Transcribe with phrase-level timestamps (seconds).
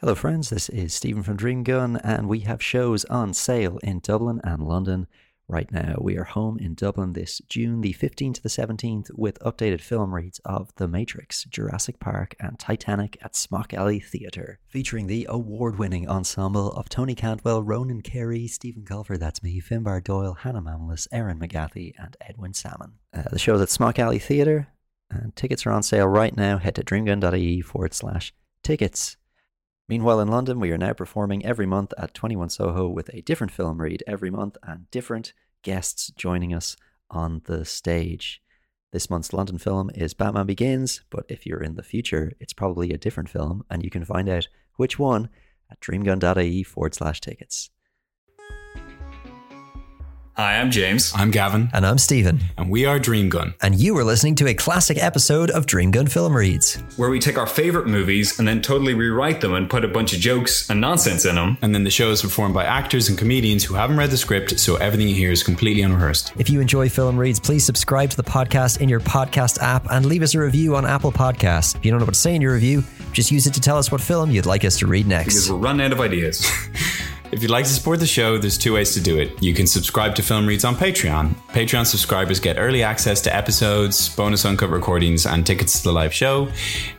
[0.00, 0.50] Hello, friends.
[0.50, 4.60] This is Stephen from Dream Gun, and we have shows on sale in Dublin and
[4.60, 5.06] London
[5.48, 5.94] right now.
[5.98, 10.14] We are home in Dublin this June the 15th to the 17th with updated film
[10.14, 15.78] reads of The Matrix, Jurassic Park, and Titanic at Smock Alley Theatre, featuring the award
[15.78, 21.08] winning ensemble of Tony Cantwell, Ronan Carey, Stephen Colfer, that's me, Finbar Doyle, Hannah Mamlis,
[21.10, 22.98] Erin McGathy, and Edwin Salmon.
[23.14, 24.68] Uh, the show's at Smock Alley Theatre,
[25.10, 26.58] and tickets are on sale right now.
[26.58, 29.16] Head to dreamgun.ie forward slash tickets.
[29.88, 33.52] Meanwhile, in London, we are now performing every month at 21 Soho with a different
[33.52, 36.76] film read every month and different guests joining us
[37.08, 38.42] on the stage.
[38.92, 42.92] This month's London film is Batman Begins, but if you're in the future, it's probably
[42.92, 45.28] a different film, and you can find out which one
[45.70, 47.70] at dreamgun.ie forward slash tickets.
[50.36, 51.12] Hi, I'm James.
[51.16, 52.40] I'm Gavin, And I'm Stephen.
[52.58, 53.54] and we are Dream Gun.
[53.62, 56.74] And you are listening to a classic episode of Dream Gun Film Reads.
[56.98, 60.12] Where we take our favorite movies and then totally rewrite them and put a bunch
[60.12, 61.56] of jokes and nonsense in them.
[61.62, 64.60] And then the show is performed by actors and comedians who haven't read the script,
[64.60, 66.32] so everything you hear is completely unrehearsed.
[66.36, 70.04] If you enjoy Film Reads, please subscribe to the podcast in your podcast app and
[70.04, 71.74] leave us a review on Apple Podcasts.
[71.76, 73.78] If you don't know what to say in your review, just use it to tell
[73.78, 75.48] us what film you'd like us to read Because next.
[75.50, 76.46] we're running out of ideas.
[77.32, 79.42] If you'd like to support the show, there's two ways to do it.
[79.42, 81.34] You can subscribe to Film Reads on Patreon.
[81.48, 86.14] Patreon subscribers get early access to episodes, bonus uncut recordings, and tickets to the live
[86.14, 86.48] show.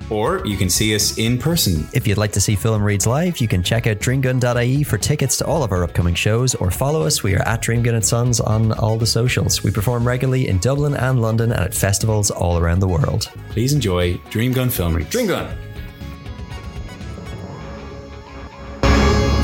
[0.10, 1.88] Or you can see us in person.
[1.94, 5.38] If you'd like to see Film Reads live, you can check out dreamgun.ie for tickets
[5.38, 7.24] to all of our upcoming shows or follow us.
[7.24, 9.64] We are at Dreamgun and Sons on all the socials.
[9.64, 13.32] We perform regularly in Dublin and London and at festivals all around the world.
[13.50, 15.10] Please enjoy Dreamgun Film Reads.
[15.10, 15.28] Dream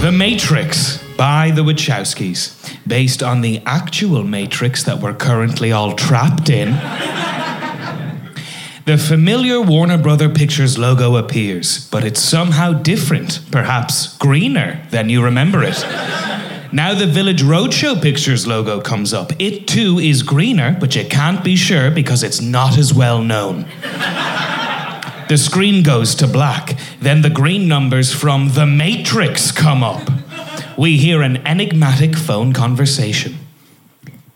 [0.03, 6.49] The Matrix by the Wachowskis, based on the actual Matrix that we're currently all trapped
[6.49, 6.71] in.
[8.83, 15.23] The familiar Warner Brother Pictures logo appears, but it's somehow different, perhaps greener than you
[15.23, 15.81] remember it.
[16.73, 19.31] Now the Village Roadshow Pictures logo comes up.
[19.39, 23.67] It too is greener, but you can't be sure because it's not as well known.
[25.27, 26.77] The screen goes to black.
[26.99, 30.09] Then the green numbers from The Matrix come up.
[30.77, 33.35] We hear an enigmatic phone conversation.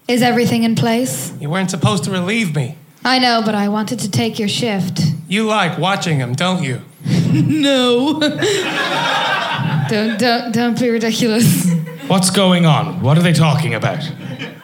[0.08, 1.34] Is everything in place?
[1.40, 2.78] You weren't supposed to relieve me.
[3.04, 5.02] I know, but I wanted to take your shift.
[5.28, 6.82] You like watching him, don't you?
[7.34, 8.20] No.
[9.90, 11.70] don't, don't, don't be ridiculous.
[12.08, 13.02] What's going on?
[13.02, 14.10] What are they talking about?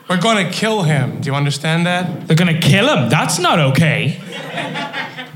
[0.09, 1.21] We're going to kill him.
[1.21, 2.27] Do you understand that?
[2.27, 3.09] They're gonna kill him.
[3.09, 4.19] That's not okay.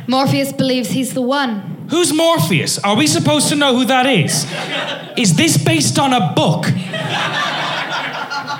[0.07, 1.85] Morpheus believes he's the one.
[1.89, 2.79] Who's Morpheus?
[2.79, 4.45] Are we supposed to know who that is?
[5.17, 6.65] Is this based on a book?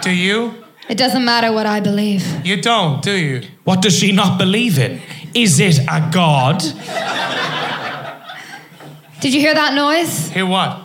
[0.01, 0.63] Do you?
[0.89, 2.45] It doesn't matter what I believe.
[2.45, 3.47] You don't, do you?
[3.63, 5.01] What does she not believe in?
[5.33, 6.59] Is it a god?
[9.19, 10.29] Did you hear that noise?
[10.29, 10.81] Hear what?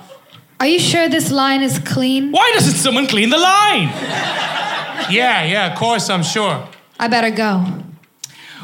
[0.58, 2.30] Are you sure this line is clean?
[2.30, 3.88] Why doesn't someone clean the line?
[5.10, 6.68] Yeah, yeah, of course, I'm sure.
[6.98, 7.82] I better go.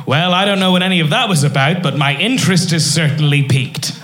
[0.06, 3.42] Well, I don't know what any of that was about, but my interest is certainly
[3.42, 3.98] piqued.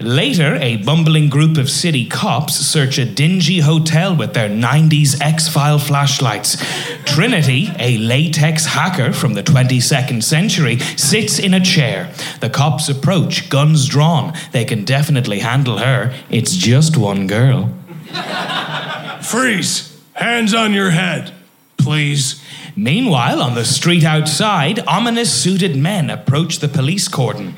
[0.00, 5.48] Later, a bumbling group of city cops search a dingy hotel with their 90s X
[5.48, 6.56] File flashlights.
[7.04, 12.12] Trinity, a latex hacker from the 22nd century, sits in a chair.
[12.40, 14.34] The cops approach, guns drawn.
[14.52, 16.14] They can definitely handle her.
[16.30, 17.74] It's just one girl.
[19.20, 20.00] Freeze!
[20.12, 21.32] Hands on your head,
[21.76, 22.42] please.
[22.78, 27.56] Meanwhile, on the street outside, ominous suited men approach the police cordon.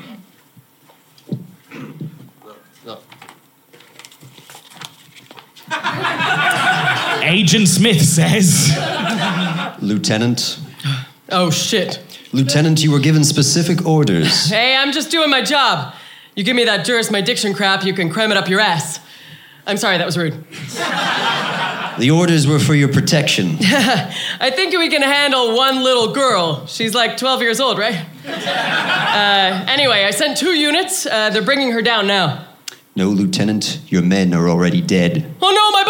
[7.21, 8.75] Agent Smith says,
[9.79, 10.59] Lieutenant.
[11.29, 12.01] Oh shit.
[12.33, 14.49] Lieutenant, you were given specific orders.
[14.51, 15.93] Hey, I'm just doing my job.
[16.35, 18.99] You give me that jurisdiction crap, you can cram it up your ass.
[19.67, 20.43] I'm sorry, that was rude.
[22.01, 23.57] The orders were for your protection.
[23.61, 26.65] I think we can handle one little girl.
[26.65, 28.05] She's like 12 years old, right?
[29.11, 31.05] Uh, anyway, I sent two units.
[31.05, 32.47] Uh, they're bringing her down now.
[32.95, 35.35] No, Lieutenant, your men are already dead.
[35.41, 35.83] Oh no, my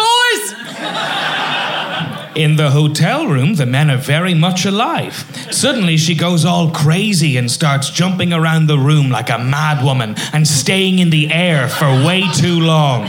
[2.26, 2.36] boys!
[2.36, 5.24] In the hotel room, the men are very much alive.
[5.52, 10.48] Suddenly, she goes all crazy and starts jumping around the room like a madwoman and
[10.48, 13.06] staying in the air for way too long.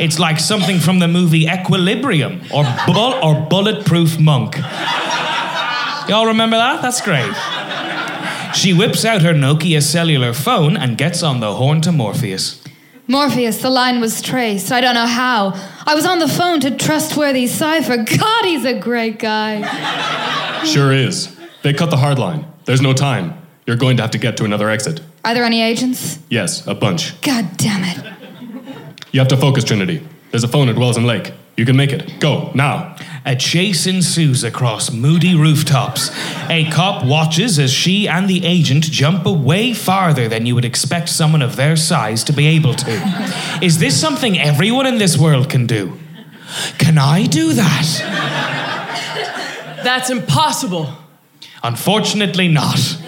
[0.00, 4.56] It's like something from the movie Equilibrium or, bull- or Bulletproof Monk.
[6.08, 6.80] Y'all remember that?
[6.82, 7.32] That's great.
[8.54, 12.62] She whips out her Nokia cellular phone and gets on the horn to Morpheus.
[13.06, 14.72] Morpheus, the line was traced.
[14.72, 15.52] I don't know how.
[15.86, 17.96] I was on the phone to trustworthy Cypher.
[17.98, 20.64] God, he's a great guy.
[20.64, 21.34] Sure is.
[21.62, 22.46] They cut the hard line.
[22.64, 23.34] There's no time.
[23.66, 25.00] You're going to have to get to another exit.
[25.24, 26.18] Are there any agents?
[26.28, 27.20] Yes, a bunch.
[27.22, 28.13] God damn it.
[29.14, 30.04] You have to focus, Trinity.
[30.32, 31.32] There's a phone at Wells and Lake.
[31.56, 32.18] You can make it.
[32.18, 32.96] Go, now.
[33.24, 36.10] A chase ensues across moody rooftops.
[36.50, 41.08] A cop watches as she and the agent jump away farther than you would expect
[41.08, 42.90] someone of their size to be able to.
[43.62, 45.96] Is this something everyone in this world can do?
[46.78, 47.86] Can I do that?
[49.84, 50.92] That's impossible.
[51.62, 52.98] Unfortunately, not.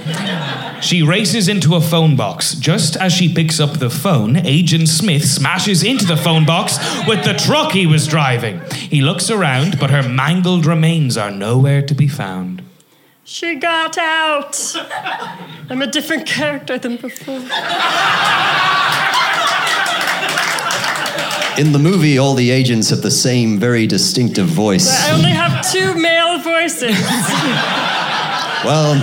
[0.80, 2.54] She races into a phone box.
[2.54, 7.24] Just as she picks up the phone, Agent Smith smashes into the phone box with
[7.24, 8.60] the truck he was driving.
[8.72, 12.62] He looks around, but her mangled remains are nowhere to be found.
[13.24, 14.76] She got out.
[15.68, 17.40] I'm a different character than before.
[21.58, 24.88] In the movie, all the agents have the same very distinctive voice.
[24.88, 26.96] I only have two male voices.
[28.64, 28.94] Well,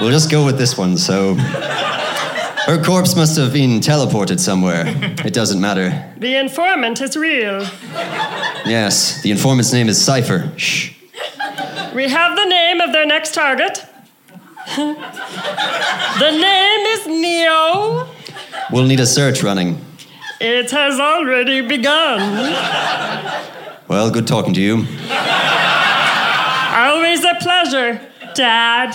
[0.00, 0.96] we'll just go with this one.
[0.96, 4.84] So, her corpse must have been teleported somewhere.
[5.24, 6.12] It doesn't matter.
[6.18, 7.66] The informant is real.
[8.66, 10.50] Yes, the informant's name is Cypher.
[10.56, 10.92] Shh.
[11.94, 13.84] We have the name of their next target.
[14.76, 18.08] the name is Neo.
[18.72, 19.84] We'll need a search running.
[20.40, 22.52] It has already begun.
[23.86, 24.86] Well, good talking to you.
[26.74, 28.00] Always a pleasure,
[28.34, 28.94] Dad.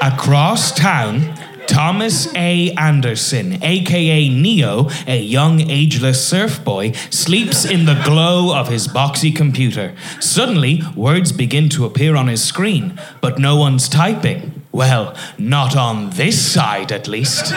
[0.02, 1.34] Across town,
[1.66, 2.72] Thomas A.
[2.72, 9.34] Anderson, aka Neo, a young ageless surf boy, sleeps in the glow of his boxy
[9.34, 9.94] computer.
[10.20, 14.62] Suddenly, words begin to appear on his screen, but no one's typing.
[14.72, 17.52] Well, not on this side at least.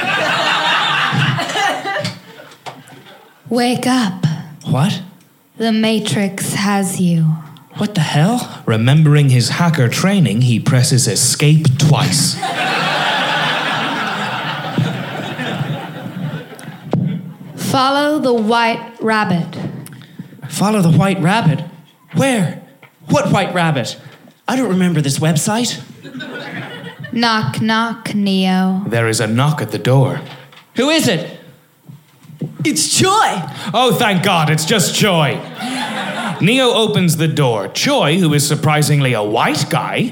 [3.50, 4.26] Wake up.
[4.66, 5.02] What?
[5.58, 7.24] The Matrix has you.
[7.78, 8.61] What the hell?
[8.72, 12.36] Remembering his hacker training, he presses escape twice.
[17.70, 19.58] Follow the white rabbit.
[20.48, 21.60] Follow the white rabbit?
[22.14, 22.66] Where?
[23.10, 24.00] What white rabbit?
[24.48, 25.84] I don't remember this website.
[27.12, 28.86] Knock, knock, Neo.
[28.88, 30.22] There is a knock at the door.
[30.78, 31.42] Who is it?
[32.64, 33.50] It's Choi.
[33.74, 35.38] Oh, thank God, it's just Choi.
[36.42, 37.68] Neo opens the door.
[37.68, 40.12] Choi, who is surprisingly a white guy,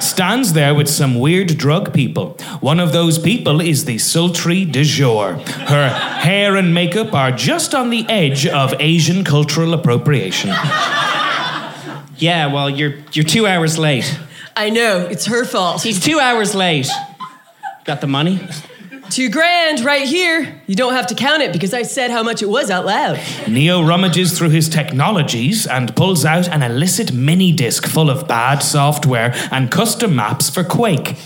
[0.00, 2.36] stands there with some weird drug people.
[2.60, 5.34] One of those people is the sultry de jour.
[5.34, 10.50] Her hair and makeup are just on the edge of Asian cultural appropriation.
[12.16, 14.18] Yeah, well, you're you're two hours late.
[14.56, 15.82] I know, it's her fault.
[15.82, 16.88] He's two hours late.
[17.84, 18.40] Got the money?
[19.10, 20.60] Two grand right here.
[20.66, 23.18] You don't have to count it because I said how much it was out loud.
[23.48, 28.58] Neo rummages through his technologies and pulls out an illicit mini disc full of bad
[28.58, 31.16] software and custom maps for Quake.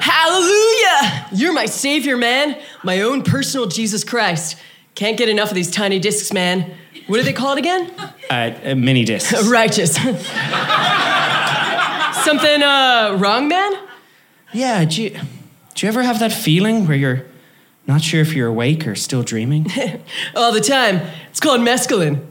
[0.00, 1.26] Hallelujah!
[1.32, 2.58] You're my savior, man.
[2.82, 4.56] My own personal Jesus Christ.
[4.94, 6.72] Can't get enough of these tiny discs, man.
[7.08, 7.90] What do they call it again?
[8.30, 9.46] Uh, uh, mini discs.
[9.50, 9.96] Righteous.
[12.24, 13.72] Something uh, wrong, man?
[14.54, 17.26] Yeah, do you, do you ever have that feeling where you're
[17.88, 19.66] not sure if you're awake or still dreaming?
[20.36, 21.02] All the time.
[21.28, 22.24] It's called mescaline.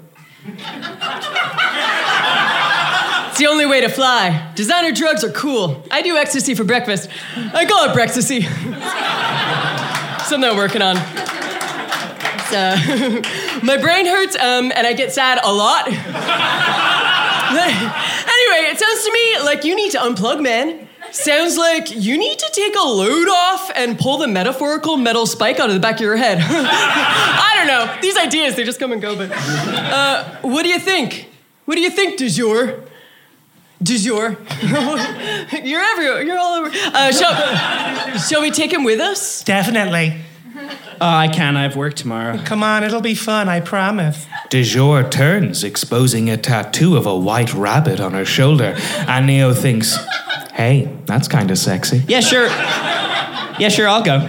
[3.27, 4.53] It's the only way to fly.
[4.55, 5.83] Designer drugs are cool.
[5.91, 7.09] I do ecstasy for breakfast.
[7.35, 8.43] I call it breakfasty.
[10.25, 10.95] Something I'm working on.
[12.55, 13.21] Uh,
[13.63, 15.87] my brain hurts, um, and I get sad a lot.
[15.87, 15.97] anyway,
[18.71, 20.82] it sounds to me like you need to unplug, man.
[21.13, 25.59] Sounds like you need to take a load off and pull the metaphorical metal spike
[25.59, 26.39] out of the back of your head.
[26.41, 28.01] I don't know.
[28.01, 29.29] These ideas, they just come and go, but.
[29.31, 31.29] Uh, what do you think?
[31.65, 32.83] What do you think, du jour?
[33.81, 34.29] Du jour.
[35.63, 36.23] you're everywhere.
[36.23, 36.71] You're all over.
[36.73, 39.43] Uh, shall, shall we take him with us?
[39.43, 40.19] Definitely.
[40.55, 41.57] Oh, I can't.
[41.57, 42.37] I have work tomorrow.
[42.45, 44.25] Come on, it'll be fun, I promise.
[44.49, 48.75] De jour turns, exposing a tattoo of a white rabbit on her shoulder,
[49.07, 49.97] and Neo thinks,
[50.53, 52.03] hey, that's kind of sexy.
[52.07, 52.47] Yeah, sure.
[53.59, 54.19] Yeah, sure, I'll go.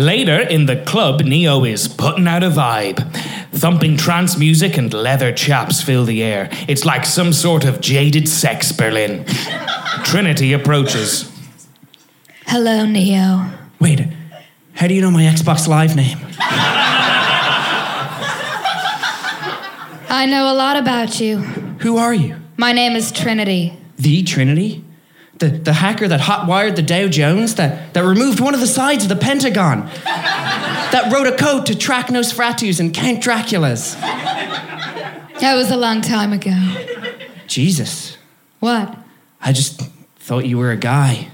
[0.00, 3.00] Later, in the club, Neo is putting out a vibe.
[3.52, 6.48] Thumping trance music and leather chaps fill the air.
[6.68, 9.24] It's like some sort of jaded sex Berlin.
[10.04, 11.30] Trinity approaches.
[12.46, 13.50] Hello, Neo.
[13.80, 14.06] Wait,
[14.74, 16.18] how do you know my Xbox Live name?
[20.10, 21.38] I know a lot about you.
[21.80, 22.36] Who are you?
[22.56, 23.77] My name is Trinity.
[23.98, 24.84] The Trinity?
[25.38, 29.04] The, the hacker that hotwired the Dow Jones, that, that removed one of the sides
[29.04, 33.94] of the Pentagon, that wrote a code to track Nosferatus and Count Draculas.
[35.40, 36.56] That was a long time ago.
[37.46, 38.16] Jesus.
[38.58, 38.96] What?
[39.40, 39.80] I just
[40.16, 41.28] thought you were a guy.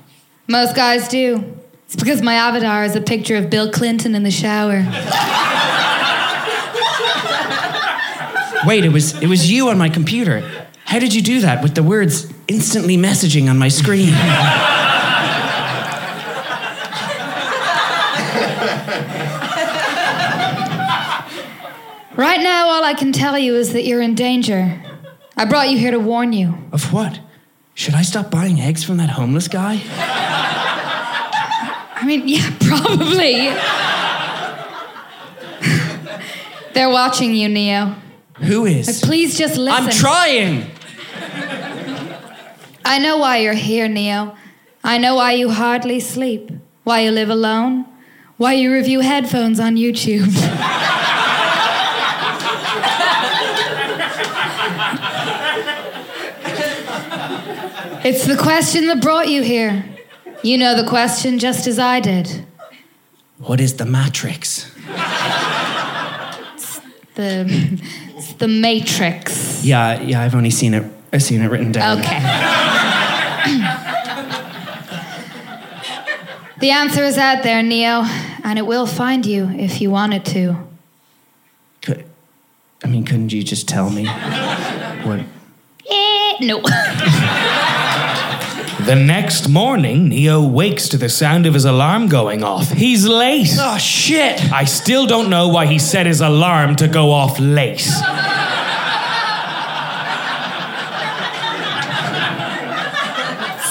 [0.47, 1.57] Most guys do.
[1.87, 4.85] It's because my avatar is a picture of Bill Clinton in the shower.
[8.67, 10.64] Wait, it was it was you on my computer.
[10.85, 14.13] How did you do that with the words instantly messaging on my screen?
[22.17, 24.81] Right now, all I can tell you is that you're in danger.
[25.37, 26.55] I brought you here to warn you.
[26.71, 27.19] Of what?
[27.75, 29.83] Should I stop buying eggs from that homeless guy?
[31.97, 33.51] I mean, yeah, probably.
[36.73, 37.97] They're watching you, Neo.
[38.37, 38.87] Who is?
[38.87, 39.85] Like, please just listen.
[39.85, 40.71] I'm trying.
[42.85, 44.37] I know why you're here, Neo.
[44.83, 46.51] I know why you hardly sleep,
[46.83, 47.87] why you live alone,
[48.37, 50.27] why you review headphones on YouTube.
[58.05, 59.85] it's the question that brought you here.
[60.43, 62.45] You know the question just as I did.
[63.39, 64.71] What is the Matrix?
[67.15, 67.81] The
[68.39, 69.65] the Matrix.
[69.65, 70.85] Yeah, yeah, I've only seen it.
[71.13, 71.99] I've seen it written down.
[71.99, 72.19] Okay.
[76.61, 78.03] the answer is out there, Neo,
[78.43, 80.57] and it will find you if you want it to.
[81.83, 82.05] Could,
[82.83, 85.21] I mean, couldn't you just tell me what?
[85.91, 86.61] Eh, no.
[88.87, 92.71] The next morning, Neo wakes to the sound of his alarm going off.
[92.71, 93.49] He's late.
[93.59, 94.53] Oh, shit.
[94.53, 97.81] I still don't know why he set his alarm to go off late.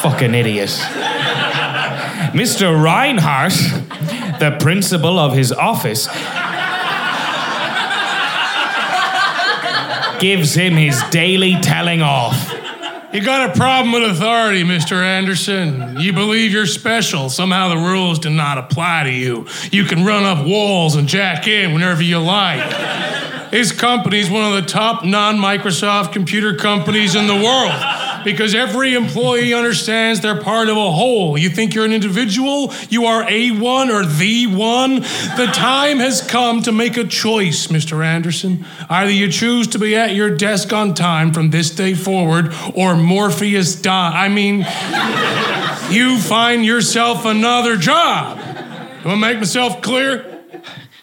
[0.01, 0.69] Fucking idiot.
[2.33, 2.83] Mr.
[2.83, 3.53] Reinhardt,
[4.39, 6.07] the principal of his office,
[10.19, 12.52] gives him his daily telling off.
[13.13, 15.03] You got a problem with authority, Mr.
[15.03, 15.99] Anderson.
[15.99, 17.29] You believe you're special.
[17.29, 19.45] Somehow the rules do not apply to you.
[19.71, 23.51] You can run up walls and jack in whenever you like.
[23.51, 28.93] His company's one of the top non Microsoft computer companies in the world because every
[28.93, 31.37] employee understands they're part of a whole.
[31.37, 32.73] You think you're an individual?
[32.89, 35.01] You are A1 or the one?
[35.35, 38.03] The time has come to make a choice, Mr.
[38.03, 38.65] Anderson.
[38.89, 42.95] Either you choose to be at your desk on time from this day forward, or
[42.95, 44.25] Morpheus die.
[44.25, 44.65] I mean,
[45.89, 48.37] you find yourself another job.
[49.03, 50.43] Do I make myself clear?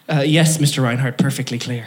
[0.09, 0.83] Uh, yes, Mr.
[0.83, 1.87] Reinhardt, perfectly clear.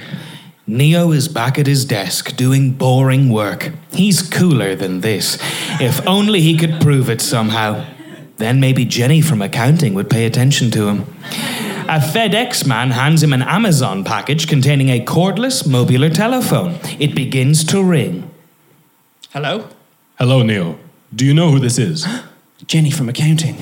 [0.65, 3.73] Neo is back at his desk doing boring work.
[3.91, 5.37] He's cooler than this.
[5.81, 7.85] If only he could prove it somehow.
[8.37, 11.01] Then maybe Jenny from accounting would pay attention to him.
[11.89, 16.79] A FedEx man hands him an Amazon package containing a cordless modular telephone.
[16.97, 18.31] It begins to ring.
[19.31, 19.67] Hello?
[20.17, 20.79] Hello, Neo.
[21.13, 22.07] Do you know who this is?
[22.67, 23.57] Jenny from accounting.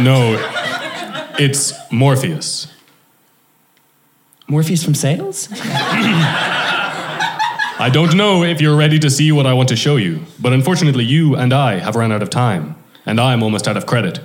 [0.00, 0.53] No,
[1.38, 2.72] it's Morpheus.
[4.46, 5.48] Morpheus from sales?
[7.76, 10.52] I don't know if you're ready to see what I want to show you, but
[10.52, 14.20] unfortunately, you and I have run out of time, and I'm almost out of credit.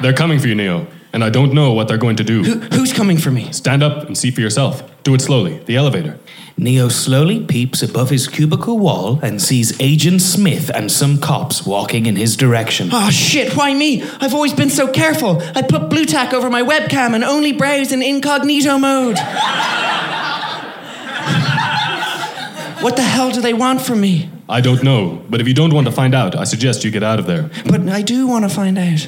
[0.00, 2.42] they're coming for you, Neo, and I don't know what they're going to do.
[2.44, 3.52] Who, who's coming for me?
[3.52, 4.82] Stand up and see for yourself.
[5.04, 5.58] Do it slowly.
[5.58, 6.18] The elevator.
[6.58, 12.06] Neo slowly peeps above his cubicle wall and sees Agent Smith and some cops walking
[12.06, 12.90] in his direction.
[12.92, 14.02] Oh shit, why me?
[14.20, 15.40] I've always been so careful.
[15.54, 19.18] I put blue tack over my webcam and only browse in incognito mode.
[22.82, 24.28] what the hell do they want from me?
[24.48, 27.02] I don't know, but if you don't want to find out, I suggest you get
[27.04, 27.50] out of there.
[27.66, 29.06] But I do want to find out.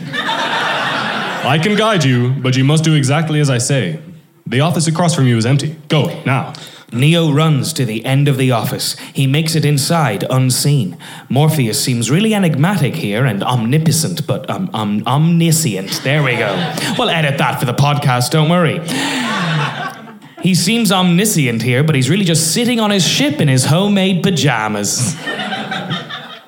[1.42, 4.00] I can guide you, but you must do exactly as I say.
[4.46, 5.76] The office across from you is empty.
[5.88, 6.52] Go, now.
[6.92, 8.98] Neo runs to the end of the office.
[9.14, 10.98] He makes it inside unseen.
[11.28, 16.02] Morpheus seems really enigmatic here and omnipotent, but um, um, omniscient.
[16.02, 16.74] There we go.
[16.98, 18.80] We'll edit that for the podcast, don't worry.
[20.42, 24.22] He seems omniscient here, but he's really just sitting on his ship in his homemade
[24.22, 25.16] pajamas.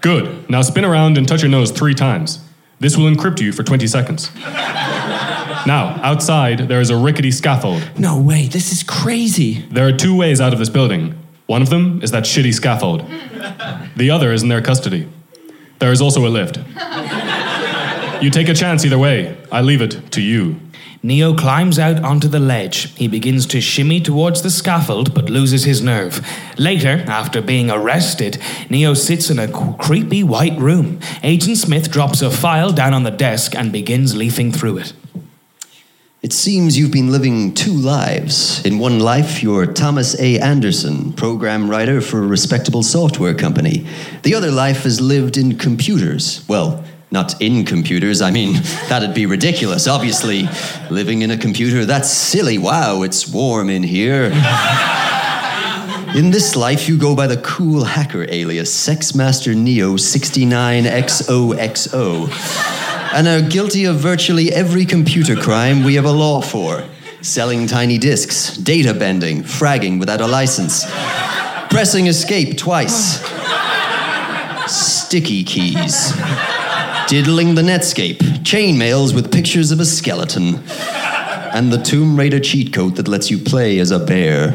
[0.00, 0.50] Good.
[0.50, 2.40] Now spin around and touch your nose three times.
[2.82, 4.34] This will encrypt you for 20 seconds.
[5.64, 7.88] Now, outside, there is a rickety scaffold.
[7.96, 9.64] No way, this is crazy.
[9.70, 11.14] There are two ways out of this building.
[11.46, 13.08] One of them is that shitty scaffold,
[13.94, 15.08] the other is in their custody.
[15.78, 16.58] There is also a lift.
[18.20, 19.36] You take a chance either way.
[19.52, 20.58] I leave it to you.
[21.04, 22.94] Neo climbs out onto the ledge.
[22.97, 26.25] He begins to shimmy towards the scaffold but loses his nerve.
[26.56, 28.40] Later, after being arrested,
[28.71, 31.00] Neo sits in a creepy white room.
[31.25, 34.92] Agent Smith drops a file down on the desk and begins leafing through it.
[36.23, 38.64] It seems you've been living two lives.
[38.64, 40.38] In one life, you're Thomas A.
[40.38, 43.88] Anderson, program writer for a respectable software company.
[44.23, 46.44] The other life is lived in computers.
[46.49, 48.21] Well, not in computers.
[48.21, 48.54] I mean,
[48.88, 49.87] that'd be ridiculous.
[49.87, 50.49] Obviously,
[50.90, 52.59] living in a computer, that's silly.
[52.59, 54.33] Wow, it's warm in here.
[56.14, 62.28] In this life, you go by the cool hacker alias Sexmaster Neo 69XOXO
[63.14, 66.85] and are guilty of virtually every computer crime we have a law for
[67.23, 70.85] selling tiny disks, data bending, fragging without a license,
[71.71, 73.23] pressing escape twice,
[74.66, 76.12] sticky keys,
[77.12, 80.62] diddling the Netscape, chainmails with pictures of a skeleton,
[81.52, 84.54] and the Tomb Raider cheat code that lets you play as a bear.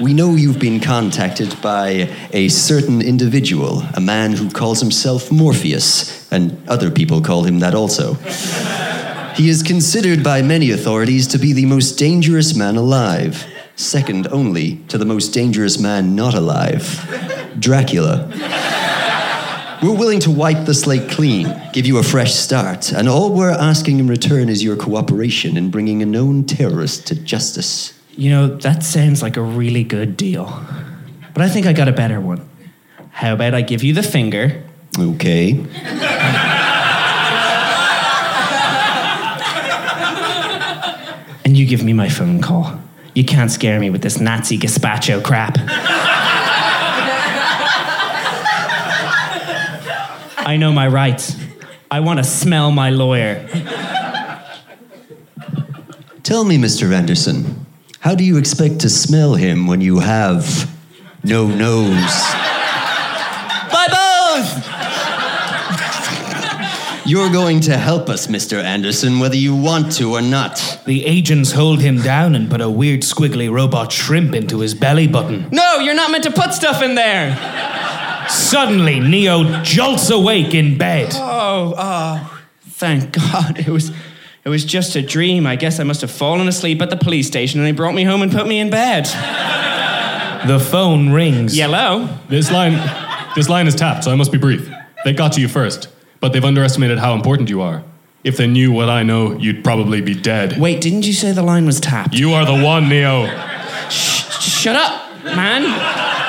[0.00, 6.30] We know you've been contacted by a certain individual, a man who calls himself Morpheus,
[6.30, 8.14] and other people call him that also.
[9.34, 14.76] He is considered by many authorities to be the most dangerous man alive, second only
[14.86, 16.84] to the most dangerous man not alive
[17.58, 18.79] Dracula.
[19.82, 23.50] We're willing to wipe the slate clean, give you a fresh start, and all we're
[23.50, 27.98] asking in return is your cooperation in bringing a known terrorist to justice.
[28.10, 30.62] You know, that sounds like a really good deal.
[31.32, 32.46] But I think I got a better one.
[33.10, 34.62] How about I give you the finger?
[34.98, 35.52] Okay.
[41.46, 42.78] and you give me my phone call.
[43.14, 45.56] You can't scare me with this Nazi gazpacho crap.
[50.50, 51.36] I know my rights.
[51.92, 53.46] I want to smell my lawyer.
[56.24, 56.92] Tell me, Mr.
[56.92, 57.66] Anderson,
[58.00, 60.68] how do you expect to smell him when you have
[61.22, 62.24] no nose?
[63.72, 64.50] My bones!
[67.08, 68.60] You're going to help us, Mr.
[68.60, 70.80] Anderson, whether you want to or not.
[70.84, 75.06] The agents hold him down and put a weird squiggly robot shrimp into his belly
[75.06, 75.48] button.
[75.52, 77.36] No, you're not meant to put stuff in there.
[78.30, 81.10] Suddenly, Neo jolts awake in bed.
[81.14, 83.58] Oh, oh, thank God.
[83.58, 83.92] It was
[84.44, 85.46] it was just a dream.
[85.46, 88.04] I guess I must have fallen asleep at the police station and they brought me
[88.04, 89.04] home and put me in bed.
[90.46, 91.56] The phone rings.
[91.56, 92.08] Yellow.
[92.28, 92.72] This line,
[93.34, 94.70] this line is tapped, so I must be brief.
[95.04, 95.88] They got to you first,
[96.20, 97.84] but they've underestimated how important you are.
[98.24, 100.58] If they knew what I know, you'd probably be dead.
[100.58, 102.14] Wait, didn't you say the line was tapped?
[102.14, 103.26] You are the one, Neo.
[103.88, 106.19] Shh, shut up, man.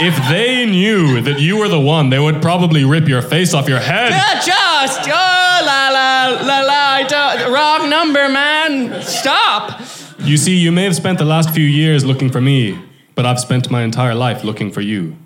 [0.00, 3.68] If they knew that you were the one, they would probably rip your face off
[3.68, 4.10] your head.
[4.10, 9.02] Yeah, just, oh, la, la, la, la, I don't, wrong number, man.
[9.02, 9.80] Stop.
[10.18, 12.78] You see, you may have spent the last few years looking for me,
[13.14, 15.16] but I've spent my entire life looking for you.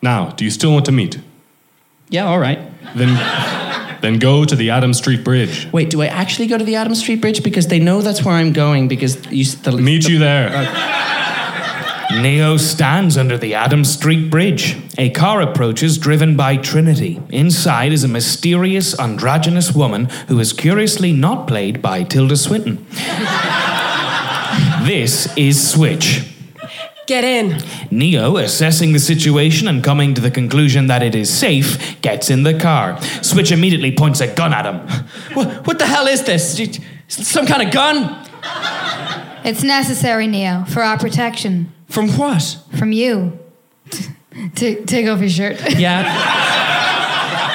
[0.00, 1.18] Now, do you still want to meet?
[2.08, 2.60] Yeah, all right.
[2.94, 5.68] Then, then go to the Adam Street Bridge.
[5.72, 8.34] Wait, do I actually go to the Adam Street Bridge because they know that's where
[8.34, 8.86] I'm going?
[8.88, 10.50] Because you the, meet the, you there.
[10.54, 11.23] Uh,
[12.22, 14.76] Neo stands under the Adam Street Bridge.
[14.96, 17.20] A car approaches driven by Trinity.
[17.30, 22.86] Inside is a mysterious, androgynous woman who is curiously not played by Tilda Swinton.
[24.84, 26.30] this is Switch.
[27.06, 27.60] Get in.
[27.90, 32.44] Neo, assessing the situation and coming to the conclusion that it is safe, gets in
[32.44, 33.00] the car.
[33.22, 34.80] Switch immediately points a gun at him.
[35.34, 36.58] What, what the hell is this?
[37.08, 38.26] Some kind of gun?
[39.44, 41.73] It's necessary, Neo, for our protection.
[41.88, 42.58] From what?
[42.76, 43.38] From you.
[44.54, 45.60] T- take off your shirt.
[45.78, 46.02] Yeah.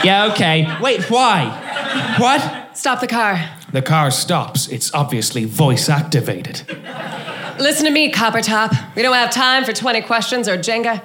[0.04, 0.78] yeah, okay.
[0.82, 2.16] Wait, why?
[2.18, 2.78] What?
[2.78, 3.40] Stop the car.
[3.74, 4.68] The car stops.
[4.70, 6.64] It's obviously voice activated.
[7.60, 8.72] Listen to me, Copper Top.
[8.96, 11.02] We don't have time for 20 questions or Jenga.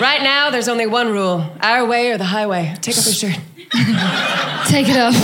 [0.00, 2.74] Right now, there's only one rule our way or the highway.
[2.80, 3.40] Take off your shirt.
[4.68, 5.14] Take it off.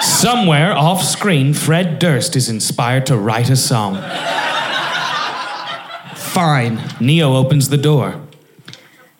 [0.00, 3.96] Somewhere off screen, Fred Durst is inspired to write a song.
[6.14, 6.80] Fine.
[7.00, 8.20] Neo opens the door.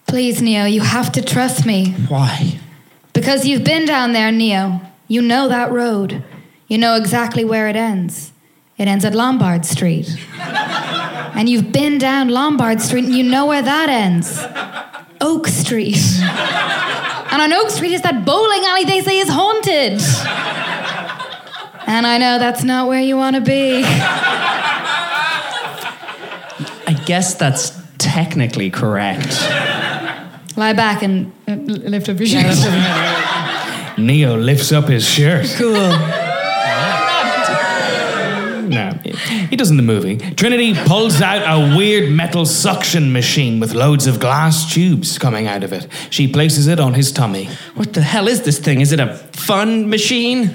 [0.06, 1.92] Please, Neo, you have to trust me.
[2.08, 2.58] Why?
[3.12, 4.80] Because you've been down there, Neo.
[5.08, 6.22] You know that road.
[6.68, 8.32] You know exactly where it ends.
[8.76, 10.08] It ends at Lombard Street.
[10.38, 14.38] and you've been down Lombard Street and you know where that ends
[15.20, 15.96] Oak Street.
[16.20, 20.00] and on Oak Street is that bowling alley they say is haunted.
[21.86, 23.82] And I know that's not where you want to be.
[26.88, 29.26] I guess that's technically correct.
[30.56, 33.98] Lie back and uh, lift up your shirt.
[33.98, 35.46] Neo lifts up his shirt.
[35.56, 35.72] Cool.
[38.68, 38.90] No,
[39.48, 40.16] He does in the movie.
[40.34, 45.62] Trinity pulls out a weird metal suction machine with loads of glass tubes coming out
[45.62, 45.86] of it.
[46.10, 47.48] She places it on his tummy.
[47.74, 48.80] What the hell is this thing?
[48.80, 50.50] Is it a fun machine?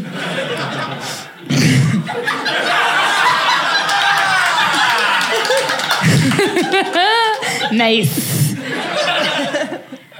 [7.71, 8.55] nice.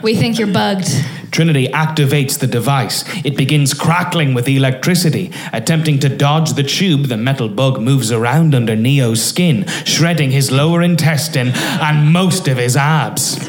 [0.03, 0.87] we think you're bugged.
[1.31, 3.05] Trinity activates the device.
[3.25, 5.31] It begins crackling with electricity.
[5.53, 10.51] Attempting to dodge the tube, the metal bug moves around under Neo's skin, shredding his
[10.51, 13.47] lower intestine and most of his abs.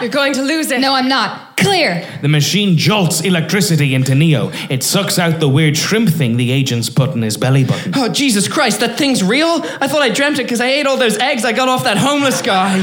[0.00, 0.80] You're going to lose it.
[0.80, 1.51] No, I'm not.
[1.62, 2.06] Clear.
[2.20, 4.50] The machine jolts electricity into Neo.
[4.70, 7.92] It sucks out the weird shrimp thing the agents put in his belly button.
[7.94, 9.62] Oh, Jesus Christ, that thing's real?
[9.80, 11.98] I thought I dreamt it because I ate all those eggs I got off that
[11.98, 12.78] homeless guy.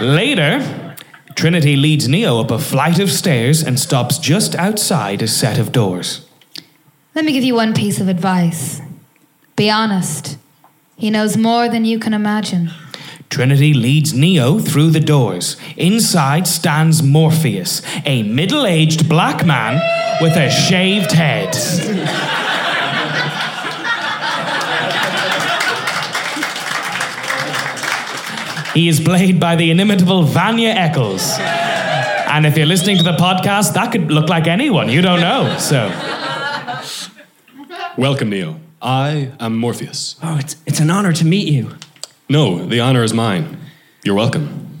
[0.00, 0.96] Later,
[1.34, 5.72] Trinity leads Neo up a flight of stairs and stops just outside a set of
[5.72, 6.26] doors.
[7.14, 8.80] Let me give you one piece of advice.
[9.56, 10.38] Be honest.
[10.96, 12.70] He knows more than you can imagine.
[13.32, 15.56] Trinity leads Neo through the doors.
[15.78, 19.80] Inside stands Morpheus, a middle aged black man
[20.20, 21.54] with a shaved head.
[28.74, 31.38] He is played by the inimitable Vanya Eccles.
[31.38, 34.90] And if you're listening to the podcast, that could look like anyone.
[34.90, 35.56] You don't know.
[35.58, 35.88] So,
[37.96, 38.60] Welcome, Neo.
[38.82, 40.16] I am Morpheus.
[40.22, 41.70] Oh, it's, it's an honor to meet you.
[42.32, 43.58] No, the honor is mine.
[44.04, 44.80] You're welcome.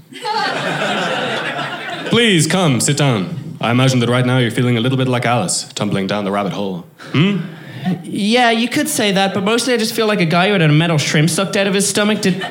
[2.08, 3.58] Please come, sit down.
[3.60, 6.30] I imagine that right now you're feeling a little bit like Alice, tumbling down the
[6.30, 6.86] rabbit hole.
[7.12, 7.40] Hmm?
[8.04, 10.62] Yeah, you could say that, but mostly I just feel like a guy who had
[10.62, 12.22] a metal shrimp sucked out of his stomach.
[12.22, 12.42] Did,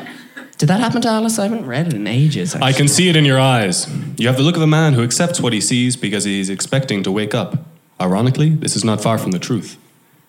[0.59, 1.39] did that happen to Alice?
[1.39, 2.53] I haven't read it in ages.
[2.53, 3.87] I can see it in your eyes.
[4.19, 7.01] You have the look of a man who accepts what he sees because he's expecting
[7.01, 7.55] to wake up.
[7.99, 9.79] Ironically, this is not far from the truth.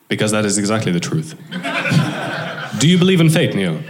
[0.08, 1.34] Because that is exactly the truth.
[2.78, 3.82] Do you believe in fate, Neo?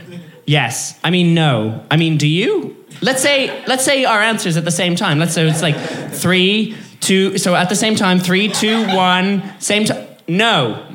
[0.46, 0.98] Yes.
[1.05, 1.85] I mean, no.
[1.90, 2.76] I mean, do you?
[3.00, 5.18] Let's say let's say our answers at the same time.
[5.18, 5.76] Let's say it's like
[6.12, 7.38] three, two.
[7.38, 9.42] So at the same time, three, two, one.
[9.61, 10.07] Same time.
[10.28, 10.87] No.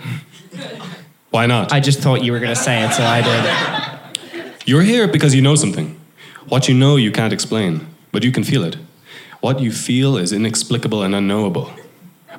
[1.31, 1.73] Why not?
[1.73, 4.67] I just thought you were going to say it, so I did.
[4.67, 5.99] You're here because you know something.
[6.47, 8.77] What you know you can't explain, but you can feel it.
[9.41, 11.71] What you feel is inexplicable and unknowable.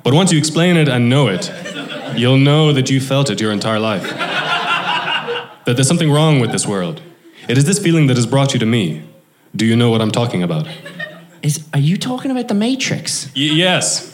[0.03, 1.51] But once you explain it and know it,
[2.17, 4.03] you'll know that you felt it your entire life.
[5.69, 6.99] That there's something wrong with this world.
[7.47, 9.03] It is this feeling that has brought you to me.
[9.55, 10.67] Do you know what I'm talking about?
[11.43, 13.27] Is are you talking about the Matrix?
[13.35, 14.09] Y- yes.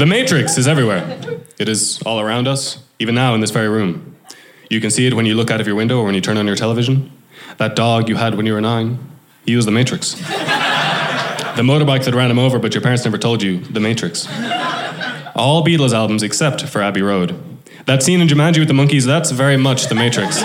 [0.00, 1.20] the Matrix is everywhere.
[1.60, 4.16] It is all around us, even now in this very room.
[4.68, 6.38] You can see it when you look out of your window or when you turn
[6.38, 7.12] on your television.
[7.58, 8.98] That dog you had when you were nine,
[9.46, 10.14] he was the Matrix.
[10.14, 14.26] the motorbike that ran him over, but your parents never told you, the Matrix.
[15.38, 17.40] All Beatles albums except for Abbey Road.
[17.86, 20.42] That scene in Jumanji with the monkeys, that's very much the Matrix.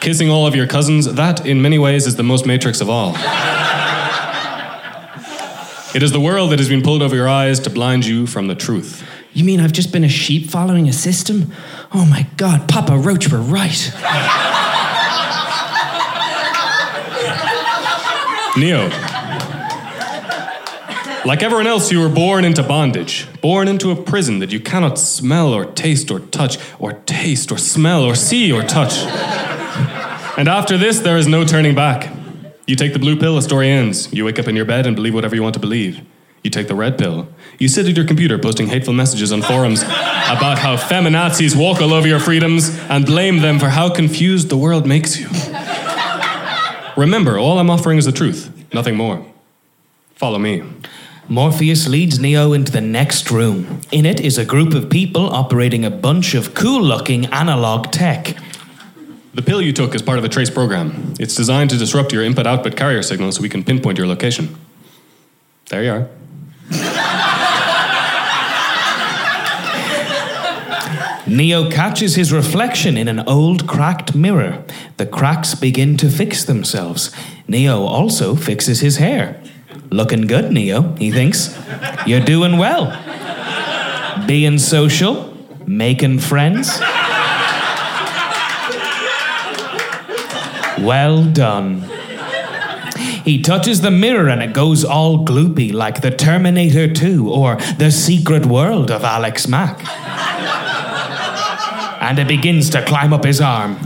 [0.00, 3.14] Kissing all of your cousins, that in many ways is the most Matrix of all.
[5.94, 8.48] It is the world that has been pulled over your eyes to blind you from
[8.48, 9.06] the truth.
[9.32, 11.52] You mean I've just been a sheep following a system?
[11.94, 13.92] Oh my God, Papa Roach were right.
[18.56, 18.90] Neo.
[21.24, 24.98] Like everyone else, you were born into bondage, born into a prison that you cannot
[24.98, 28.94] smell or taste or touch, or taste or smell or see or touch.
[30.36, 32.12] And after this, there is no turning back.
[32.66, 34.12] You take the blue pill, the story ends.
[34.12, 36.00] You wake up in your bed and believe whatever you want to believe.
[36.42, 37.28] You take the red pill.
[37.58, 41.92] You sit at your computer posting hateful messages on forums about how feminazis walk all
[41.92, 45.28] over your freedoms and blame them for how confused the world makes you.
[46.96, 49.24] Remember, all I'm offering is the truth, nothing more.
[50.16, 50.62] Follow me.
[51.28, 53.80] Morpheus leads Neo into the next room.
[53.92, 58.36] In it is a group of people operating a bunch of cool looking analog tech.
[59.34, 61.14] The pill you took is part of the trace program.
[61.18, 64.54] It's designed to disrupt your input output carrier signal so we can pinpoint your location.
[65.68, 66.08] There you are.
[71.26, 74.64] Neo catches his reflection in an old cracked mirror.
[74.98, 77.10] The cracks begin to fix themselves.
[77.48, 79.40] Neo also fixes his hair.
[79.92, 81.54] Looking good, Neo, he thinks.
[82.06, 82.86] You're doing well.
[84.26, 86.80] Being social, making friends.
[90.80, 91.82] Well done.
[93.24, 97.90] He touches the mirror and it goes all gloopy like the Terminator 2 or The
[97.90, 99.78] Secret World of Alex Mack.
[102.02, 103.76] and it begins to climb up his arm.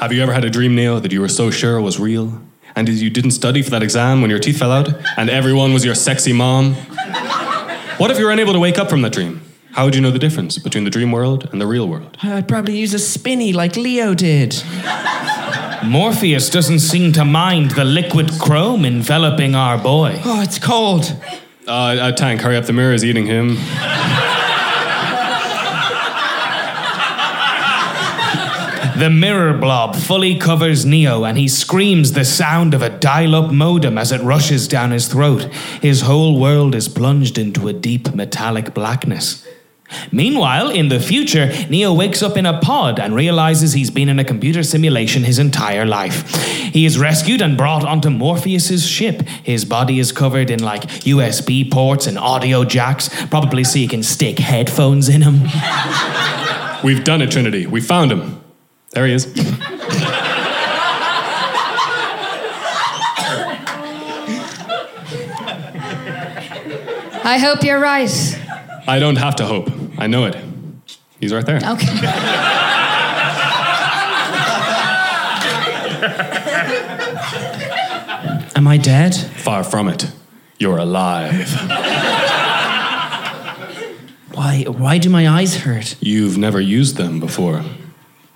[0.00, 2.40] Have you ever had a dream, Neo, that you were so sure was real?
[2.76, 4.88] And you didn't study for that exam when your teeth fell out?
[5.16, 6.74] And everyone was your sexy mom?
[7.98, 9.42] What if you were unable to wake up from that dream?
[9.72, 12.16] How would you know the difference between the dream world and the real world?
[12.22, 14.62] I'd probably use a spinny like Leo did.
[15.84, 20.20] Morpheus doesn't seem to mind the liquid chrome enveloping our boy.
[20.24, 21.16] Oh, it's cold.
[21.66, 23.56] Uh, uh, Tank, hurry up, the mirror is eating him.
[29.00, 33.50] The mirror blob fully covers Neo, and he screams the sound of a dial up
[33.50, 35.44] modem as it rushes down his throat.
[35.80, 39.48] His whole world is plunged into a deep metallic blackness.
[40.12, 44.18] Meanwhile, in the future, Neo wakes up in a pod and realizes he's been in
[44.18, 46.30] a computer simulation his entire life.
[46.74, 49.22] He is rescued and brought onto Morpheus's ship.
[49.22, 54.02] His body is covered in like USB ports and audio jacks, probably so you can
[54.02, 55.44] stick headphones in him.
[56.84, 57.66] We've done it, Trinity.
[57.66, 58.39] We found him.
[58.92, 59.32] There he is.
[67.22, 68.10] I hope you're right.
[68.88, 69.70] I don't have to hope.
[69.98, 70.36] I know it.
[71.20, 71.58] He's right there.
[71.58, 71.86] Okay.
[78.56, 79.14] Am I dead?
[79.14, 80.10] Far from it.
[80.58, 81.48] You're alive.
[84.34, 85.96] Why why do my eyes hurt?
[86.00, 87.62] You've never used them before.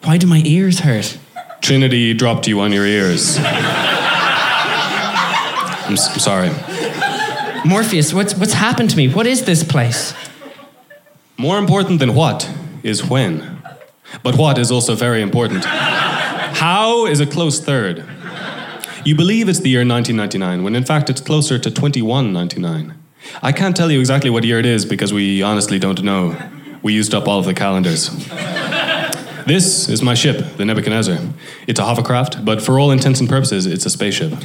[0.04, 1.18] Why do my ears hurt?
[1.60, 3.38] Trinity dropped you on your ears.
[5.86, 6.50] I'm, s- I'm sorry.
[7.66, 9.08] Morpheus, what's what's happened to me?
[9.08, 10.12] What is this place?
[11.38, 12.48] More important than what
[12.82, 13.58] is when.
[14.22, 15.64] But what is also very important.
[15.64, 18.04] How is a close third.
[19.04, 22.94] You believe it's the year 1999, when in fact it's closer to 2199.
[23.42, 26.36] I can't tell you exactly what year it is because we honestly don't know.
[26.82, 28.10] We used up all of the calendars.
[29.46, 31.18] This is my ship, the Nebuchadnezzar.
[31.66, 34.32] It's a hovercraft, but for all intents and purposes, it's a spaceship.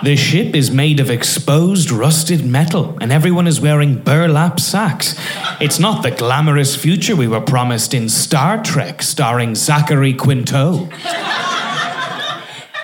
[0.00, 5.18] The ship is made of exposed, rusted metal, and everyone is wearing burlap sacks.
[5.60, 10.88] It's not the glamorous future we were promised in Star Trek, starring Zachary Quinto.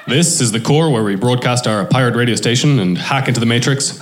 [0.08, 3.46] This is the core where we broadcast our pirate radio station and hack into the
[3.46, 4.00] Matrix.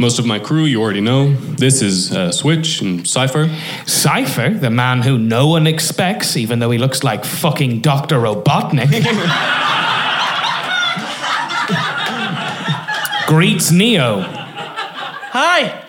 [0.00, 1.34] Most of my crew you already know.
[1.34, 3.54] This is uh, Switch and Cypher.
[3.84, 8.16] Cypher, the man who no one expects, even though he looks like fucking Dr.
[8.16, 8.88] Robotnik,
[13.26, 14.22] greets Neo.
[14.22, 15.84] Hi.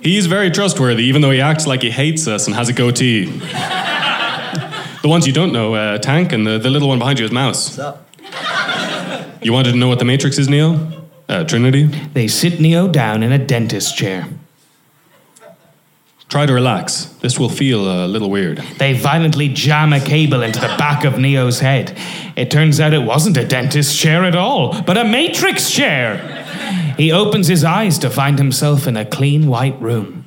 [0.00, 3.24] He's very trustworthy, even though he acts like he hates us and has a goatee.
[5.02, 7.32] the ones you don't know, uh, Tank and the, the little one behind you is
[7.32, 7.76] Mouse.
[7.76, 8.08] What's up?
[9.42, 10.97] You wanted to know what the Matrix is, Neo?
[11.28, 11.84] Uh, Trinity?
[11.84, 14.28] They sit Neo down in a dentist chair.
[16.28, 17.04] Try to relax.
[17.20, 18.58] This will feel a little weird.
[18.78, 21.96] They violently jam a cable into the back of Neo's head.
[22.36, 26.44] It turns out it wasn't a dentist chair at all, but a matrix chair.
[26.98, 30.26] He opens his eyes to find himself in a clean white room.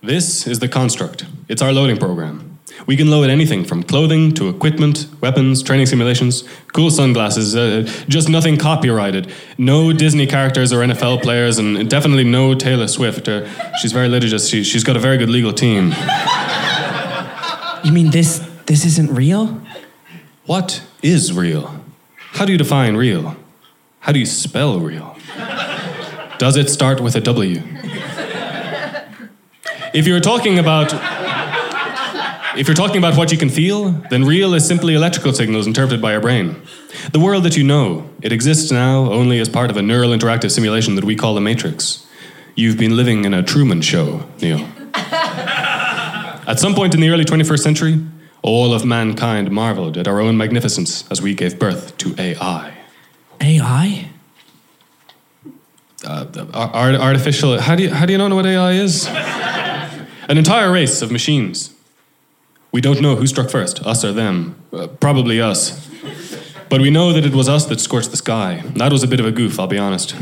[0.00, 1.26] This is the construct.
[1.48, 2.51] It's our loading program.
[2.86, 8.28] We can load anything from clothing to equipment, weapons, training simulations, cool sunglasses, uh, just
[8.28, 9.32] nothing copyrighted.
[9.56, 13.28] No Disney characters or NFL players, and definitely no Taylor Swift.
[13.28, 14.48] Uh, she's very litigious.
[14.48, 15.92] She, she's got a very good legal team.
[17.84, 19.60] You mean this this isn't real?
[20.46, 21.84] What is real?
[22.16, 23.36] How do you define real?
[24.00, 25.16] How do you spell real?
[26.38, 27.62] Does it start with a W?
[29.94, 30.92] If you're talking about
[32.56, 36.02] if you're talking about what you can feel, then real is simply electrical signals interpreted
[36.02, 36.60] by our brain.
[37.12, 40.50] The world that you know, it exists now only as part of a neural interactive
[40.50, 42.06] simulation that we call the Matrix.
[42.54, 44.58] You've been living in a Truman show, Neo.
[44.94, 48.04] At some point in the early 21st century,
[48.42, 52.74] all of mankind marveled at our own magnificence as we gave birth to AI.
[53.40, 54.08] AI?
[56.04, 57.60] Uh, art, artificial.
[57.60, 59.06] How do you how do you not know what AI is?
[60.28, 61.72] An entire race of machines.
[62.72, 64.56] We don't know who struck first, us or them.
[64.72, 65.88] Uh, probably us.
[66.70, 68.62] But we know that it was us that scorched the sky.
[68.76, 70.14] That was a bit of a goof, I'll be honest.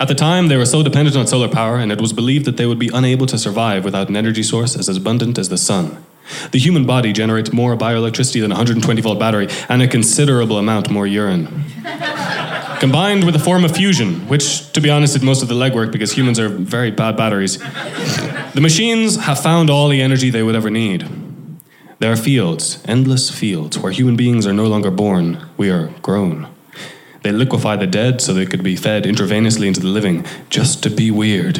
[0.00, 2.56] At the time, they were so dependent on solar power, and it was believed that
[2.56, 6.04] they would be unable to survive without an energy source as abundant as the sun.
[6.50, 10.90] The human body generates more bioelectricity than a 120 volt battery and a considerable amount
[10.90, 11.64] more urine.
[12.80, 15.92] Combined with a form of fusion, which, to be honest, did most of the legwork
[15.92, 17.58] because humans are very bad batteries,
[18.54, 21.06] the machines have found all the energy they would ever need.
[21.98, 26.48] There are fields, endless fields, where human beings are no longer born, we are grown.
[27.22, 30.88] They liquefy the dead so they could be fed intravenously into the living, just to
[30.88, 31.56] be weird.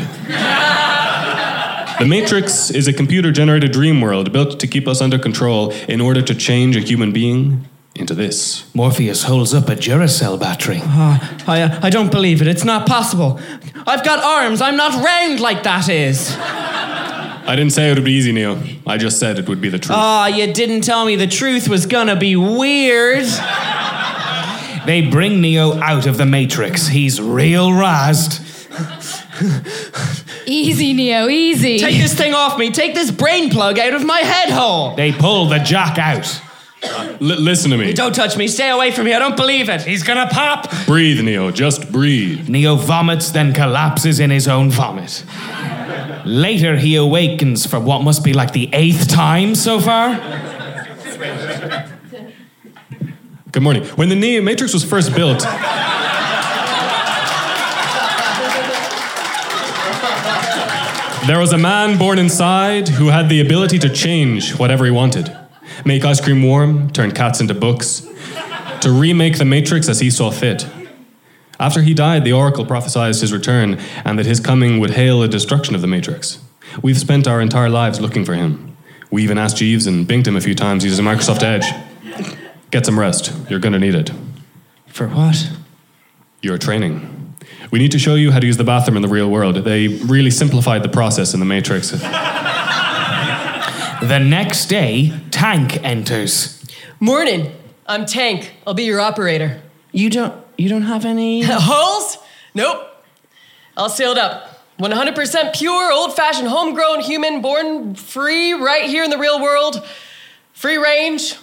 [1.99, 6.01] The Matrix is a computer generated dream world built to keep us under control in
[6.01, 7.69] order to change a human being
[8.01, 8.65] into this.
[8.75, 10.81] Morpheus holds up a Duracell battery.
[10.83, 12.49] Ah, I, uh, I don't believe it.
[12.49, 13.41] It's not possible.
[13.87, 14.61] I've got arms.
[14.61, 16.35] I'm not round like that is.
[16.39, 18.61] I didn't say it would be easy, Neo.
[18.87, 19.97] I just said it would be the truth.
[19.99, 23.25] Ah, you didn't tell me the truth was gonna be weird.
[24.87, 26.87] They bring Neo out of the Matrix.
[26.89, 28.47] He's real razzed.
[30.47, 31.79] Easy, Neo, easy.
[31.79, 32.71] Take this thing off me.
[32.71, 34.95] Take this brain plug out of my head hole.
[34.97, 36.41] They pull the jack out.
[36.83, 37.93] L- listen to me.
[37.93, 38.49] Don't touch me.
[38.49, 39.13] Stay away from me.
[39.15, 39.83] I don't believe it.
[39.83, 40.71] He's gonna pop.
[40.87, 41.51] Breathe, Neo.
[41.51, 42.49] Just breathe.
[42.49, 45.25] Neo vomits, then collapses in his own vomit.
[46.25, 50.15] Later, he awakens for what must be like the eighth time so far.
[53.53, 53.85] Good morning.
[53.97, 55.41] When the Neo Matrix was first built,
[61.27, 65.37] there was a man born inside who had the ability to change whatever he wanted.
[65.85, 68.07] Make ice cream warm, turn cats into books,
[68.81, 70.67] to remake the Matrix as he saw fit.
[71.59, 75.29] After he died, the Oracle prophesied his return and that his coming would hail a
[75.29, 76.39] destruction of the Matrix.
[76.83, 78.77] We've spent our entire lives looking for him.
[79.11, 81.67] We even asked Jeeves and binged him a few times using Microsoft Edge.
[82.71, 83.33] Get some rest.
[83.51, 84.11] You're gonna need it.
[84.87, 85.51] For what?
[86.41, 87.35] Your training.
[87.71, 89.57] We need to show you how to use the bathroom in the real world.
[89.57, 91.93] They really simplified the process in the Matrix.
[94.03, 96.65] The next day, Tank enters.
[97.01, 97.53] Morning.
[97.87, 98.55] I'm Tank.
[98.67, 99.61] I'll be your operator.
[99.93, 100.35] You don't.
[100.57, 101.43] You don't have any.
[101.47, 102.17] Holes?
[102.55, 102.87] Nope.
[103.77, 104.65] All sealed up.
[104.79, 109.87] 100% pure, old fashioned, homegrown human, born free right here in the real world.
[110.55, 111.37] Free range.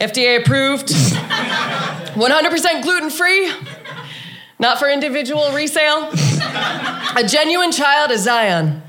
[0.00, 0.88] FDA approved.
[0.88, 3.52] 100% gluten free.
[4.58, 6.08] Not for individual resale.
[7.16, 8.82] A genuine child of Zion.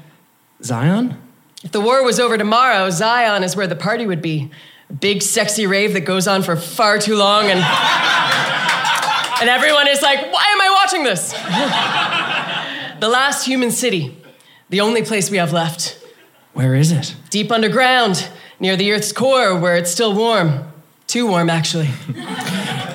[0.63, 1.20] Zion?
[1.63, 4.49] If the war was over tomorrow, Zion is where the party would be.
[4.89, 10.01] A big, sexy rave that goes on for far too long, and and everyone is
[10.01, 11.31] like, "Why am I watching this?"
[12.99, 14.17] the last human city,
[14.69, 15.97] the only place we have left,
[16.53, 17.15] Where is it?
[17.29, 18.27] deep underground,
[18.59, 20.65] near the Earth's core, where it's still warm,
[21.07, 21.89] too warm actually.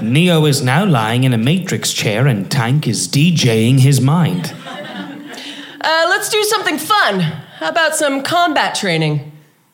[0.03, 4.53] Neo is now lying in a Matrix chair and Tank is DJing his mind.
[5.81, 7.43] Uh, let's do something fun.
[7.59, 9.33] How about some combat training?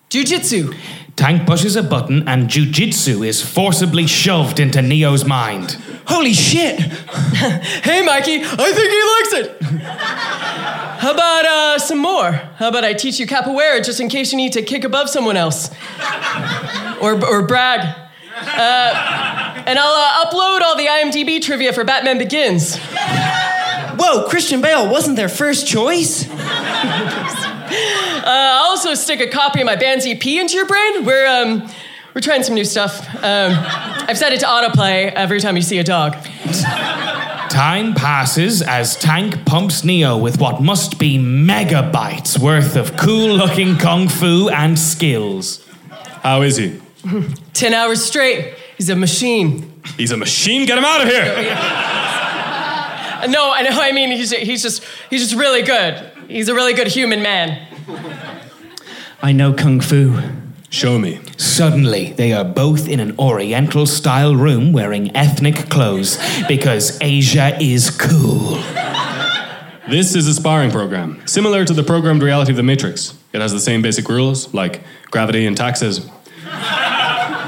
[0.09, 0.73] Jiu-jitsu.
[1.17, 5.73] Tank pushes a button and jujitsu is forcibly shoved into Neo's mind.
[6.07, 6.79] Holy shit!
[6.81, 9.63] hey, Mikey, I think he likes it.
[11.01, 12.31] How about uh, some more?
[12.31, 15.37] How about I teach you capoeira just in case you need to kick above someone
[15.37, 15.69] else?
[17.01, 17.81] Or, or brag.
[18.37, 22.77] Uh, and I'll uh, upload all the IMDb trivia for Batman Begins.
[22.77, 26.29] Whoa, Christian Bale wasn't their first choice?
[27.73, 31.05] Uh, I'll also stick a copy of my band's EP into your brain.
[31.05, 31.69] We're, um,
[32.15, 33.01] we're trying some new stuff.
[33.17, 33.53] Um,
[34.09, 36.15] I've set it to autoplay every time you see a dog.
[37.51, 43.77] Time passes as Tank pumps Neo with what must be megabytes worth of cool looking
[43.77, 45.67] kung fu and skills.
[46.23, 46.81] How is he?
[47.53, 48.55] Ten hours straight.
[48.77, 49.81] He's a machine.
[49.97, 50.67] He's a machine.
[50.67, 51.25] Get him out of here.
[53.29, 53.81] No, I know.
[53.81, 56.12] I mean, he's, he's just he's just really good.
[56.33, 57.69] He's a really good human man.
[59.23, 60.19] I know kung fu.
[60.71, 61.21] Show me.
[61.37, 66.19] Suddenly, they are both in an Oriental style room wearing ethnic clothes
[66.49, 68.63] because Asia is cool.
[69.91, 73.13] This is a sparring program, similar to the programmed reality of the Matrix.
[73.35, 76.09] It has the same basic rules, like gravity and taxes.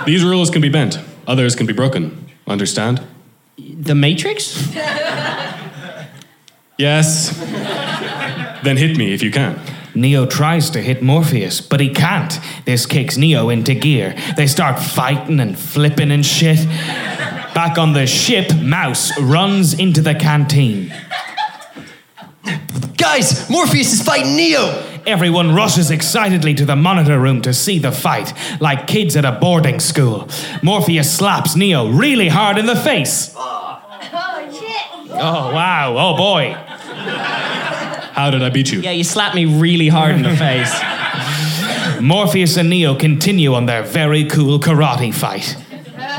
[0.04, 2.28] These rules can be bent, others can be broken.
[2.46, 3.00] Understand?
[3.56, 4.74] The Matrix?
[6.76, 7.30] Yes.
[8.64, 9.60] Then hit me if you can.
[9.94, 12.38] Neo tries to hit Morpheus, but he can't.
[12.64, 14.16] This kicks Neo into gear.
[14.36, 16.66] They start fighting and flipping and shit.
[17.54, 20.92] Back on the ship, Mouse runs into the canteen.
[22.96, 24.82] Guys, Morpheus is fighting Neo!
[25.06, 29.32] Everyone rushes excitedly to the monitor room to see the fight, like kids at a
[29.32, 30.28] boarding school.
[30.62, 33.32] Morpheus slaps Neo really hard in the face.
[33.36, 33.80] Oh,
[34.50, 35.10] shit.
[35.10, 35.94] Oh, wow.
[35.96, 36.56] Oh, boy.
[38.14, 38.80] How did I beat you?
[38.80, 40.72] Yeah, you slapped me really hard in the face.
[42.00, 45.56] Morpheus and Neo continue on their very cool karate fight.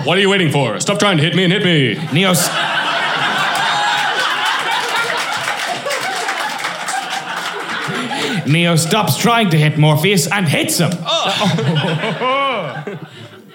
[0.06, 0.78] What are you waiting for?
[0.82, 1.96] Stop trying to hit me and hit me.
[2.12, 2.32] Neo.
[2.32, 2.50] s-
[8.48, 10.92] Neo stops trying to hit Morpheus and hits him.
[10.94, 12.86] Oh.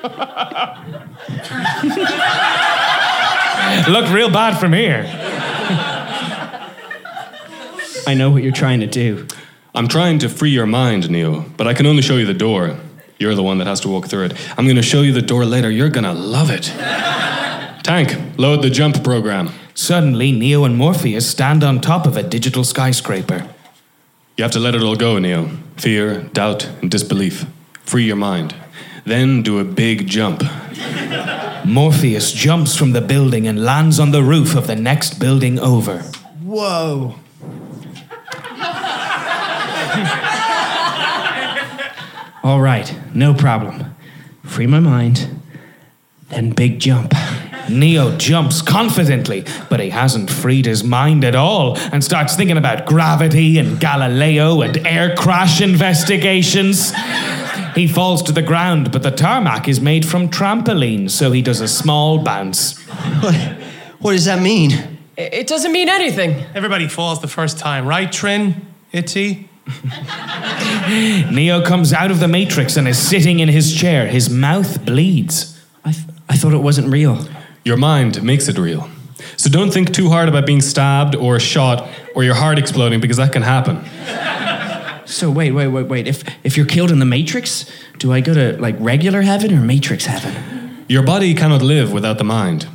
[3.89, 5.05] Looked real bad from here.
[8.07, 9.27] I know what you're trying to do.
[9.75, 12.77] I'm trying to free your mind, Neo, but I can only show you the door.
[13.19, 14.51] You're the one that has to walk through it.
[14.59, 15.71] I'm going to show you the door later.
[15.71, 16.65] You're going to love it.
[17.85, 19.51] Tank, load the jump program.
[19.75, 23.49] Suddenly, Neo and Morpheus stand on top of a digital skyscraper.
[24.37, 25.51] You have to let it all go, Neo.
[25.77, 27.47] Fear, doubt, and disbelief.
[27.85, 28.55] Free your mind.
[29.05, 30.43] Then do a big jump.
[31.65, 36.01] Morpheus jumps from the building and lands on the roof of the next building over.
[36.43, 37.17] Whoa.
[42.43, 43.95] All right, no problem.
[44.45, 45.43] Free my mind,
[46.29, 47.13] then big jump.
[47.69, 52.87] Neo jumps confidently, but he hasn't freed his mind at all and starts thinking about
[52.87, 56.93] gravity and Galileo and air crash investigations.
[57.75, 61.61] He falls to the ground, but the tarmac is made from trampolines, so he does
[61.61, 62.79] a small bounce.
[63.21, 63.35] What,
[64.01, 64.73] what does that mean?
[65.17, 66.45] It it doesn't mean anything.
[66.55, 68.67] Everybody falls the first time, right, Trin?
[68.93, 69.50] Itty?
[71.31, 74.07] Neo comes out of the Matrix and is sitting in his chair.
[74.09, 75.61] His mouth bleeds.
[75.85, 77.27] I, th- I thought it wasn't real.
[77.65, 78.89] Your mind makes it real.
[79.37, 83.17] So don't think too hard about being stabbed or shot or your heart exploding because
[83.19, 83.85] that can happen.
[85.07, 86.07] So wait, wait, wait, wait.
[86.07, 87.65] If if you're killed in the Matrix,
[87.99, 90.85] do I go to like regular heaven or Matrix heaven?
[90.89, 92.67] Your body cannot live without the mind.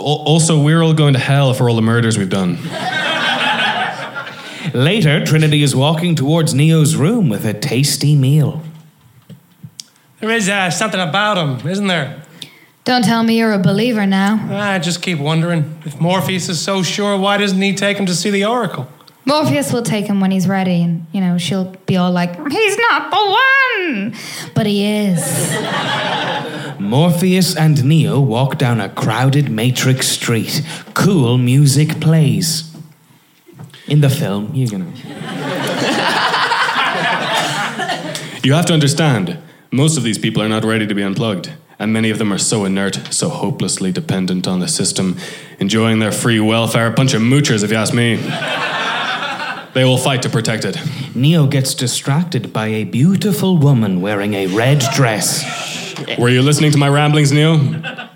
[0.00, 2.58] Al- Also, we're all going to hell for all the murders we've done.
[4.74, 8.62] Later, Trinity is walking towards Neo's room with a tasty meal.
[10.20, 12.22] There is uh, something about him, isn't there?
[12.84, 14.48] Don't tell me you're a believer now.
[14.50, 18.14] I just keep wondering if Morpheus is so sure, why doesn't he take him to
[18.14, 18.88] see the Oracle?
[19.24, 22.76] Morpheus will take him when he's ready, and, you know, she'll be all like, he's
[22.76, 24.14] not the one!
[24.54, 25.20] But he is.
[26.80, 30.62] Morpheus and Neo walk down a crowded Matrix street.
[30.94, 32.71] Cool music plays.
[33.88, 34.92] In the film, you're gonna.
[38.44, 39.38] You have to understand,
[39.70, 41.52] most of these people are not ready to be unplugged.
[41.78, 45.16] And many of them are so inert, so hopelessly dependent on the system,
[45.60, 46.88] enjoying their free welfare.
[46.88, 48.18] A bunch of moochers, if you ask me.
[49.74, 50.76] They will fight to protect it.
[51.14, 55.42] Neo gets distracted by a beautiful woman wearing a red dress.
[56.18, 57.54] Were you listening to my ramblings, Neo?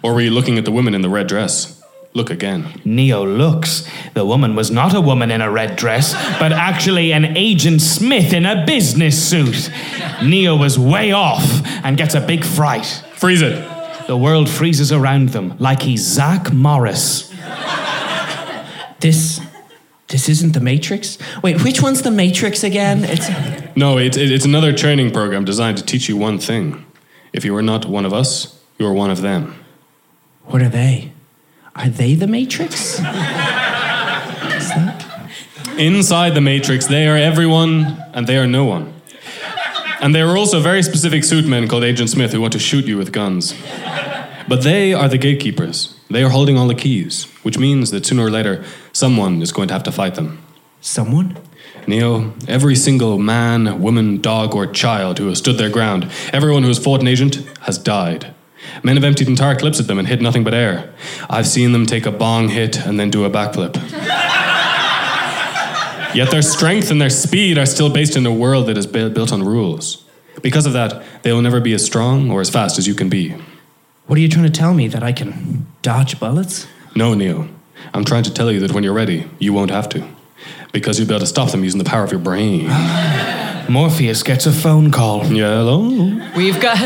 [0.02, 1.75] Or were you looking at the woman in the red dress?
[2.16, 2.80] Look again.
[2.82, 3.86] Neo looks.
[4.14, 8.32] The woman was not a woman in a red dress, but actually an Agent Smith
[8.32, 9.70] in a business suit.
[10.24, 11.44] Neo was way off
[11.84, 12.86] and gets a big fright.
[13.16, 13.62] Freeze it.
[14.06, 17.30] The world freezes around them like he's Zach Morris.
[19.00, 19.38] This
[20.08, 21.18] this isn't the Matrix?
[21.42, 23.04] Wait, which one's the Matrix again?
[23.04, 23.28] It's
[23.76, 26.82] No, it, it- it's another training program designed to teach you one thing.
[27.34, 29.54] If you are not one of us, you are one of them.
[30.44, 31.12] What are they?
[31.76, 32.98] Are they the Matrix?
[35.78, 38.94] Inside the Matrix, they are everyone and they are no one.
[40.00, 42.86] And there are also very specific suit men called Agent Smith who want to shoot
[42.86, 43.54] you with guns.
[44.48, 45.94] But they are the gatekeepers.
[46.08, 49.68] They are holding all the keys, which means that sooner or later, someone is going
[49.68, 50.42] to have to fight them.
[50.80, 51.36] Someone?
[51.86, 56.68] Neo, every single man, woman, dog, or child who has stood their ground, everyone who
[56.68, 58.34] has fought an agent, has died.
[58.82, 60.92] Men have emptied entire clips at them and hit nothing but air.
[61.28, 63.74] I've seen them take a bong hit and then do a backflip.
[66.14, 69.32] Yet their strength and their speed are still based in a world that is built
[69.32, 70.02] on rules.
[70.42, 73.08] Because of that, they will never be as strong or as fast as you can
[73.08, 73.34] be.
[74.06, 74.88] What are you trying to tell me?
[74.88, 76.66] That I can dodge bullets?
[76.94, 77.48] No, Neo.
[77.92, 80.06] I'm trying to tell you that when you're ready, you won't have to.
[80.72, 82.66] Because you'll be able to stop them using the power of your brain.
[83.68, 85.26] Morpheus gets a phone call.
[85.26, 86.22] Yeah, hello?
[86.36, 86.78] We've got.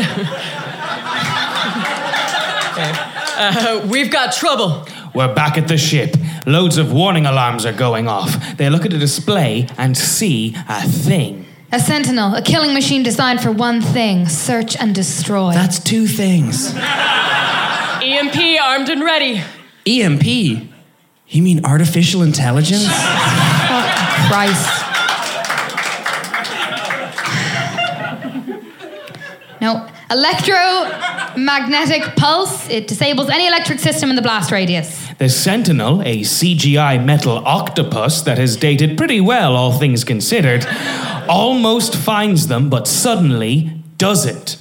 [2.83, 4.85] Uh, we've got trouble.
[5.13, 6.15] We're back at the ship.
[6.45, 8.57] Loads of warning alarms are going off.
[8.57, 11.45] They look at a display and see a thing.
[11.71, 15.53] A sentinel, a killing machine designed for one thing search and destroy.
[15.53, 16.73] That's two things.
[16.75, 19.41] EMP armed and ready.
[19.85, 20.25] EMP?
[20.25, 22.87] You mean artificial intelligence?
[24.27, 24.77] Christ.
[29.61, 32.69] No, electromagnetic pulse.
[32.69, 35.07] It disables any electric system in the blast radius.
[35.17, 40.65] The Sentinel, a CGI metal octopus that has dated pretty well, all things considered,
[41.29, 44.57] almost finds them, but suddenly doesn't.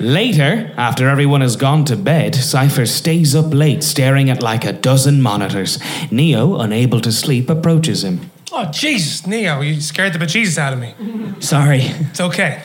[0.00, 4.72] Later, after everyone has gone to bed, Cypher stays up late staring at like a
[4.72, 5.78] dozen monitors.
[6.10, 8.30] Neo, unable to sleep, approaches him.
[8.50, 10.94] Oh, Jesus, Neo, you scared the bejesus out of me.
[11.40, 11.80] Sorry.
[11.82, 12.62] It's okay.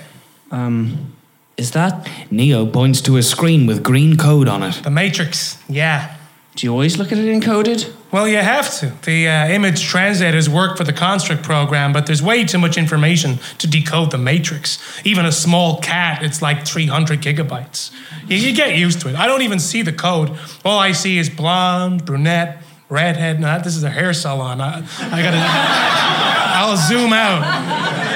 [0.49, 1.14] Um,
[1.57, 2.09] is that?
[2.29, 4.81] Neo points to a screen with green code on it.
[4.83, 6.15] The Matrix, yeah.
[6.55, 7.93] Do you always look at it encoded?
[8.11, 8.93] Well, you have to.
[9.03, 13.39] The uh, image translators work for the construct program, but there's way too much information
[13.57, 14.79] to decode the matrix.
[15.05, 17.91] Even a small cat, it's like 300 gigabytes.
[18.27, 19.15] You, you get used to it.
[19.15, 20.37] I don't even see the code.
[20.63, 23.41] All I see is blonde, brunette, redhead.
[23.41, 24.61] No, this is a hair salon.
[24.61, 25.37] I, I gotta.
[26.57, 28.14] I'll zoom out.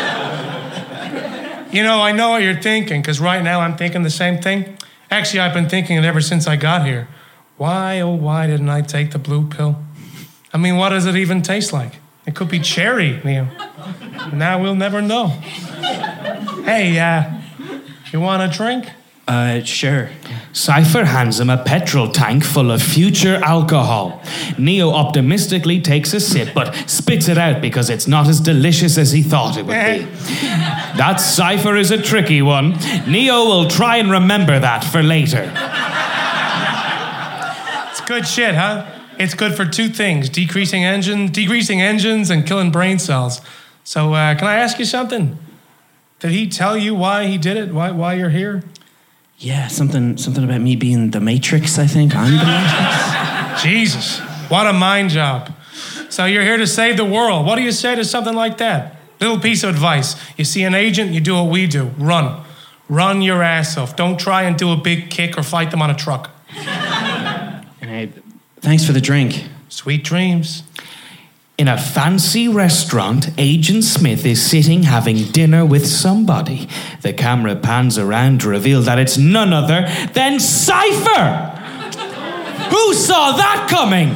[1.71, 4.77] You know, I know what you're thinking, because right now I'm thinking the same thing.
[5.11, 7.07] Actually, I've been thinking it ever since I got here.
[7.57, 9.77] Why, oh, why didn't I take the blue pill?
[10.51, 11.93] I mean, what does it even taste like?
[12.25, 13.47] It could be cherry, Neil.
[14.33, 15.27] Now we'll never know.
[16.63, 17.39] Hey, uh,
[18.11, 18.87] you want a drink?
[19.29, 20.09] Uh, sure.
[20.53, 24.23] Cypher hands him a petrol tank full of future alcohol.
[24.57, 29.11] Neo optimistically takes a sip, but spits it out because it's not as delicious as
[29.11, 30.05] he thought it would be.
[30.97, 32.71] That Cypher is a tricky one.
[33.07, 35.43] Neo will try and remember that for later.
[37.91, 38.87] It's good shit, huh?
[39.19, 43.41] It's good for two things: decreasing engine, decreasing engines, and killing brain cells.
[43.83, 45.37] So, uh, can I ask you something?
[46.19, 47.71] Did he tell you why he did it?
[47.71, 48.63] Why, why you're here?
[49.39, 52.13] Yeah, something something about me being the Matrix, I think.
[52.13, 53.63] I'm the Matrix.
[53.63, 54.19] Jesus,
[54.49, 55.53] what a mind job.
[56.09, 57.45] So you're here to save the world.
[57.45, 58.97] What do you say to something like that?
[59.21, 60.15] Little piece of advice.
[60.37, 61.91] You see an agent, you do what we do.
[61.97, 62.43] Run.
[62.89, 63.95] Run your ass off.
[63.95, 66.31] Don't try and do a big kick or fight them on a truck.
[66.57, 68.09] And I,
[68.59, 69.45] thanks for the drink.
[69.69, 70.63] Sweet dreams.
[71.59, 76.69] In a fancy restaurant, Agent Smith is sitting having dinner with somebody.
[77.01, 79.81] The camera pans around to reveal that it's none other
[80.13, 81.57] than Cypher!
[82.69, 84.15] Who saw that coming?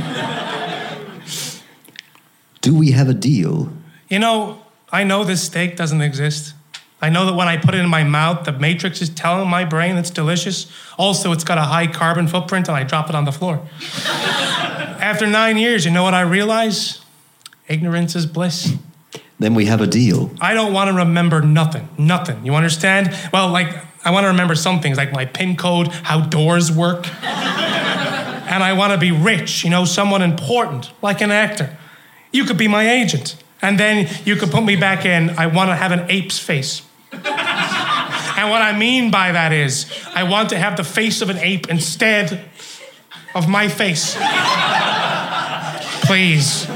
[2.61, 3.73] Do we have a deal?
[4.07, 6.53] You know, I know this steak doesn't exist.
[7.01, 9.65] I know that when I put it in my mouth, the matrix is telling my
[9.65, 10.71] brain it's delicious.
[10.97, 13.67] Also, it's got a high carbon footprint and I drop it on the floor.
[15.03, 17.02] After nine years, you know what I realize?
[17.67, 18.73] Ignorance is bliss.
[19.39, 20.31] Then we have a deal.
[20.39, 21.89] I don't want to remember nothing.
[21.97, 22.45] Nothing.
[22.45, 23.13] You understand?
[23.31, 23.73] Well, like,
[24.05, 27.07] I want to remember some things, like my PIN code, how doors work.
[27.23, 31.77] and I want to be rich, you know, someone important, like an actor.
[32.31, 33.35] You could be my agent.
[33.61, 36.81] And then you could put me back in, I want to have an ape's face.
[37.13, 37.23] and
[38.49, 41.69] what I mean by that is, I want to have the face of an ape
[41.69, 42.45] instead
[43.33, 44.17] of my face.
[46.05, 46.67] Please.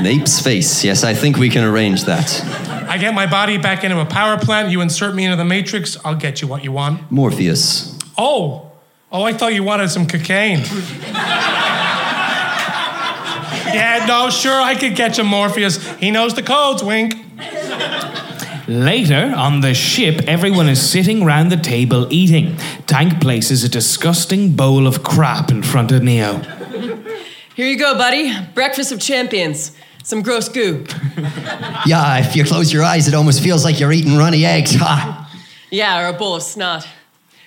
[0.00, 0.82] An ape's face.
[0.82, 2.42] Yes, I think we can arrange that.
[2.88, 5.98] I get my body back into a power plant, you insert me into the matrix,
[6.02, 7.10] I'll get you what you want.
[7.12, 7.98] Morpheus.
[8.16, 8.72] Oh,
[9.12, 10.60] oh, I thought you wanted some cocaine.
[13.74, 15.86] yeah, no, sure, I could get you Morpheus.
[15.98, 17.12] He knows the codes, wink.
[18.68, 22.56] Later, on the ship, everyone is sitting round the table eating.
[22.86, 26.38] Tank places a disgusting bowl of crap in front of Neo.
[27.54, 28.32] Here you go, buddy.
[28.54, 29.76] Breakfast of champions.
[30.02, 30.84] Some gross goo.
[31.86, 34.74] Yeah, if you close your eyes, it almost feels like you're eating runny eggs.
[34.80, 35.26] Ha!
[35.70, 36.86] Yeah, or a bowl of snot.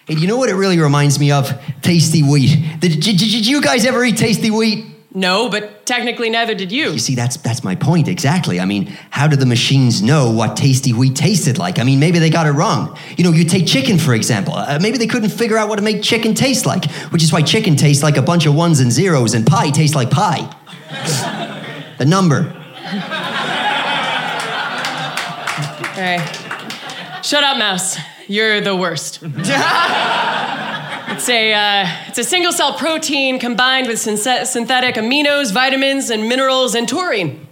[0.06, 1.51] Hey, you know what it really reminds me of?
[1.82, 2.80] Tasty wheat.
[2.80, 4.86] Did, did, did you guys ever eat tasty wheat?
[5.16, 6.91] No, but technically neither did you.
[6.91, 8.60] You see, that's that's my point exactly.
[8.60, 11.78] I mean, how do the machines know what tasty wheat tasted like?
[11.78, 12.97] I mean, maybe they got it wrong.
[13.16, 14.56] You know, you take chicken for example.
[14.56, 17.43] Uh, maybe they couldn't figure out what to make chicken taste like, which is why
[17.43, 20.49] chicken tastes like a bunch of ones and zeros, and pie tastes like pie.
[21.98, 22.44] the number.
[25.94, 26.18] Hey.
[27.22, 27.98] Shut up, mouse.
[28.28, 29.20] You're the worst.
[29.24, 29.30] it's
[31.30, 36.76] a uh, it's a single cell protein combined with synth- synthetic aminos, vitamins, and minerals
[36.76, 37.48] and taurine.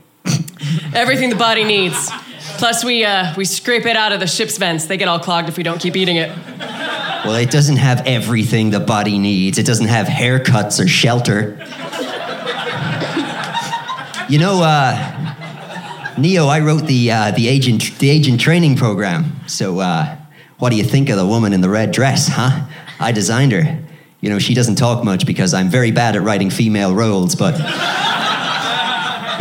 [0.93, 2.09] Everything the body needs.
[2.57, 4.85] Plus, we uh, we scrape it out of the ship's vents.
[4.85, 6.29] They get all clogged if we don't keep eating it.
[7.23, 9.57] Well, it doesn't have everything the body needs.
[9.57, 11.59] It doesn't have haircuts or shelter.
[14.31, 19.41] You know, uh, Neo, I wrote the uh, the agent the agent training program.
[19.45, 20.15] So, uh,
[20.57, 22.65] what do you think of the woman in the red dress, huh?
[22.97, 23.77] I designed her.
[24.21, 27.55] You know, she doesn't talk much because I'm very bad at writing female roles, but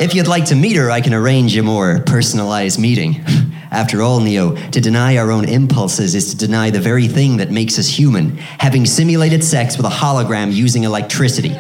[0.01, 3.25] if you'd like to meet her, I can arrange a more personalized meeting.
[3.71, 7.53] After all, Neo, to deny our own impulses is to deny the very thing that
[7.53, 11.53] makes us human having simulated sex with a hologram using electricity.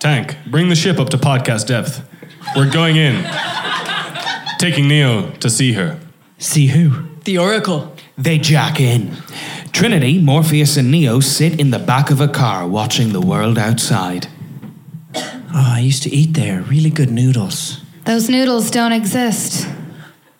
[0.00, 2.08] Tank, bring the ship up to podcast depth.
[2.54, 3.24] We're going in.
[4.58, 5.98] Taking Neo to see her.
[6.38, 7.08] See who?
[7.24, 7.94] The Oracle.
[8.16, 9.16] They jack in.
[9.72, 14.28] Trinity, Morpheus, and Neo sit in the back of a car watching the world outside.
[15.14, 16.62] Oh, I used to eat there.
[16.62, 17.80] Really good noodles.
[18.04, 19.68] Those noodles don't exist.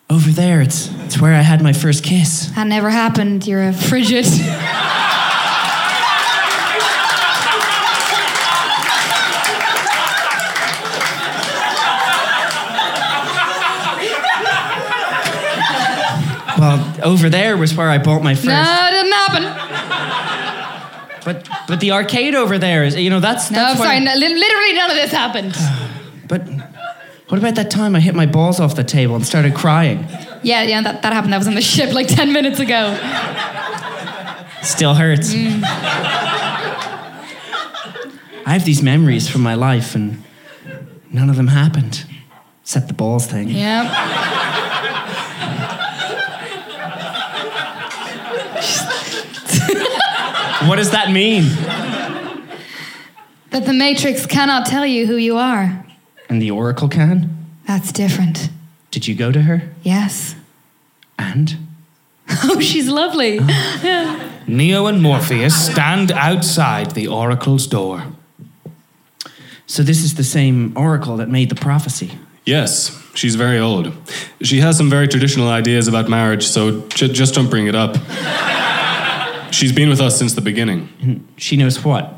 [0.08, 2.46] Over there, it's it's where I had my first kiss.
[2.54, 3.46] That never happened.
[3.46, 4.26] You're a frigid.
[16.58, 18.46] Well, over there was where I bought my first.
[18.46, 19.44] no, it didn't happen.
[21.24, 24.00] But but the arcade over there is you know that's No, that's I'm sorry.
[24.00, 25.56] No, literally none of this happened.
[26.28, 26.42] But
[27.28, 30.06] What about that time I hit my balls off the table and started crying?
[30.42, 31.32] Yeah, yeah, that, that happened.
[31.32, 32.94] That was on the ship like 10 minutes ago.
[34.62, 35.32] Still hurts.
[35.34, 35.62] Mm.
[38.46, 40.22] I have these memories from my life, and
[41.10, 42.04] none of them happened,
[42.62, 43.48] except the balls thing.
[43.48, 43.84] Yeah.
[50.68, 51.44] What does that mean?
[53.50, 55.84] That the Matrix cannot tell you who you are.
[56.28, 57.46] And the Oracle can?
[57.66, 58.50] That's different.
[58.90, 59.62] Did you go to her?
[59.82, 60.34] Yes.
[61.18, 61.56] And?
[62.44, 63.36] Oh, she's lovely.
[63.36, 64.30] Yeah.
[64.46, 68.02] Neo and Morpheus stand outside the Oracle's door.
[69.66, 72.18] So this is the same Oracle that made the prophecy.
[72.44, 73.94] Yes, she's very old.
[74.42, 77.96] She has some very traditional ideas about marriage, so j- just don't bring it up.
[79.50, 81.26] She's been with us since the beginning.
[81.36, 82.14] She knows what?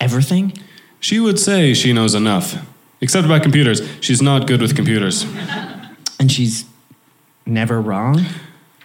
[0.00, 0.52] Everything?
[1.00, 2.56] She would say she knows enough.
[3.00, 3.82] Except about computers.
[4.00, 5.26] She's not good with computers.
[6.18, 6.64] And she's
[7.44, 8.24] never wrong?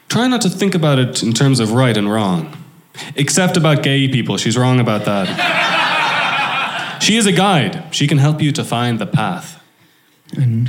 [0.10, 2.56] Try not to think about it in terms of right and wrong.
[3.16, 4.38] Except about gay people.
[4.38, 7.00] She's wrong about that.
[7.02, 7.84] she is a guide.
[7.96, 9.64] She can help you to find the path.
[10.36, 10.68] And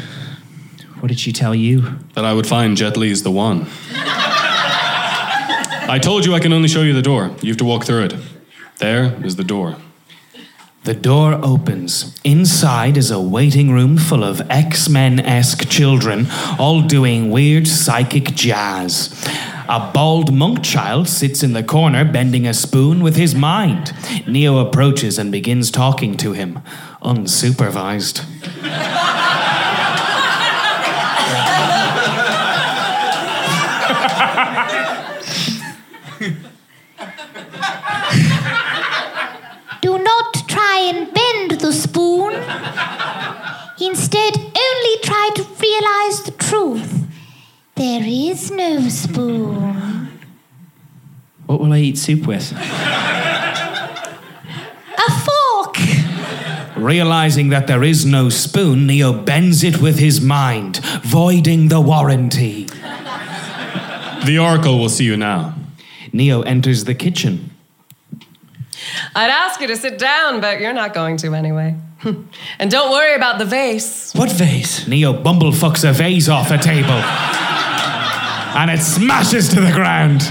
[1.00, 1.98] what did she tell you?
[2.14, 3.66] That I would find Jet Li's the one.
[5.90, 7.34] I told you I can only show you the door.
[7.42, 8.14] You have to walk through it.
[8.78, 9.74] There is the door.
[10.84, 12.16] The door opens.
[12.22, 16.28] Inside is a waiting room full of X Men esque children,
[16.60, 19.10] all doing weird psychic jazz.
[19.68, 23.92] A bald monk child sits in the corner bending a spoon with his mind.
[24.28, 26.60] Neo approaches and begins talking to him,
[27.02, 28.24] unsupervised.
[40.10, 42.32] not try and bend the spoon.
[43.80, 46.92] Instead, only try to realize the truth.
[47.76, 50.08] There is no spoon.
[51.46, 52.52] What will I eat soup with?
[55.06, 55.76] A fork.
[56.76, 62.66] Realizing that there is no spoon, Neo bends it with his mind, voiding the warranty.
[64.26, 65.54] The Oracle will see you now.
[66.12, 67.50] Neo enters the kitchen.
[69.14, 71.76] I'd ask you to sit down, but you're not going to anyway.
[72.58, 74.12] and don't worry about the vase.
[74.14, 74.86] What vase?
[74.88, 76.90] Neo bumblefucks a vase off a table.
[78.56, 80.22] and it smashes to the ground.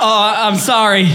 [0.00, 1.04] Oh, I'm sorry.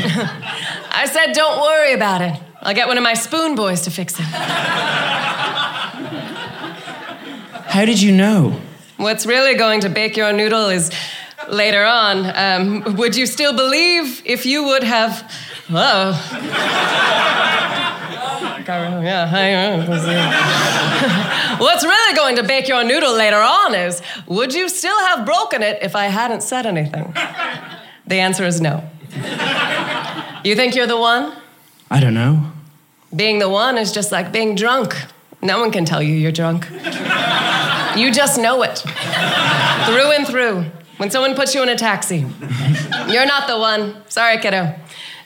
[0.95, 2.39] I said, don't worry about it.
[2.61, 4.25] I'll get one of my spoon boys to fix it.
[7.65, 8.59] How did you know?
[8.97, 10.91] What's really going to bake your noodle is
[11.49, 12.25] later on.
[12.35, 15.29] Um, would you still believe if you would have.
[15.75, 16.29] Oh.
[18.67, 19.79] yeah,
[21.59, 25.61] What's really going to bake your noodle later on is would you still have broken
[25.63, 27.13] it if I hadn't said anything?
[28.05, 28.83] The answer is no.
[30.43, 31.33] You think you're the one?
[31.89, 32.51] I don't know.
[33.15, 34.95] Being the one is just like being drunk.
[35.41, 36.67] No one can tell you you're drunk.
[37.97, 38.79] You just know it.
[38.79, 40.65] Through and through.
[40.97, 42.25] When someone puts you in a taxi,
[43.09, 44.03] you're not the one.
[44.09, 44.75] Sorry, kiddo.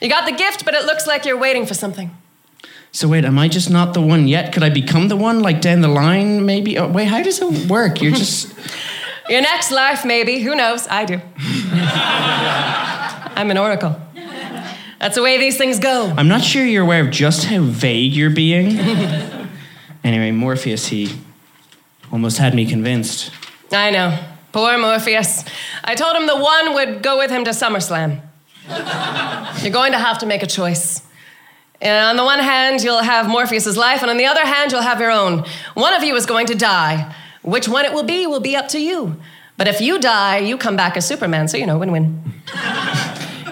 [0.00, 2.16] You got the gift, but it looks like you're waiting for something.
[2.92, 4.52] So wait, am I just not the one yet?
[4.52, 6.78] Could I become the one, like down the line, maybe?
[6.78, 8.00] Oh, wait, how does it work?
[8.00, 8.54] You're just.
[9.28, 10.40] Your next life, maybe.
[10.40, 10.88] Who knows?
[10.88, 11.20] I do.
[13.36, 14.00] I'm an oracle.
[14.98, 16.12] That's the way these things go.
[16.16, 18.78] I'm not sure you're aware of just how vague you're being.
[20.04, 21.16] anyway, Morpheus, he
[22.10, 23.30] almost had me convinced.
[23.70, 24.18] I know.
[24.50, 25.44] Poor Morpheus.
[25.84, 28.22] I told him the one would go with him to SummerSlam.
[29.62, 31.02] You're going to have to make a choice.
[31.80, 34.82] And on the one hand, you'll have Morpheus's life, and on the other hand, you'll
[34.82, 35.44] have your own.
[35.74, 37.14] One of you is going to die.
[37.42, 39.16] Which one it will be will be up to you.
[39.56, 42.22] But if you die, you come back as Superman, so you know, win win.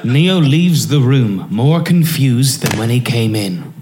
[0.04, 3.72] Neo leaves the room more confused than when he came in.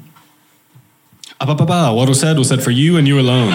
[1.40, 1.92] Ah, ba, ba, ba.
[1.92, 3.52] What was said was said for you and you alone.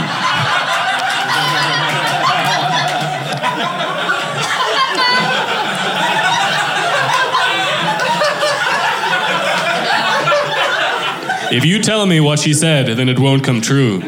[11.51, 13.99] If you tell me what she said, then it won't come true.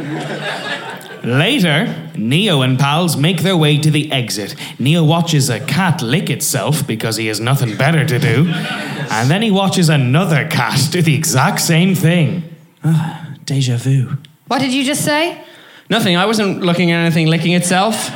[1.23, 4.55] Later, Neo and pals make their way to the exit.
[4.79, 8.47] Neo watches a cat lick itself because he has nothing better to do.
[8.49, 12.43] And then he watches another cat do the exact same thing.
[12.83, 14.17] Ah, deja vu.
[14.47, 15.43] What did you just say?
[15.89, 16.15] Nothing.
[16.17, 18.09] I wasn't looking at anything licking itself.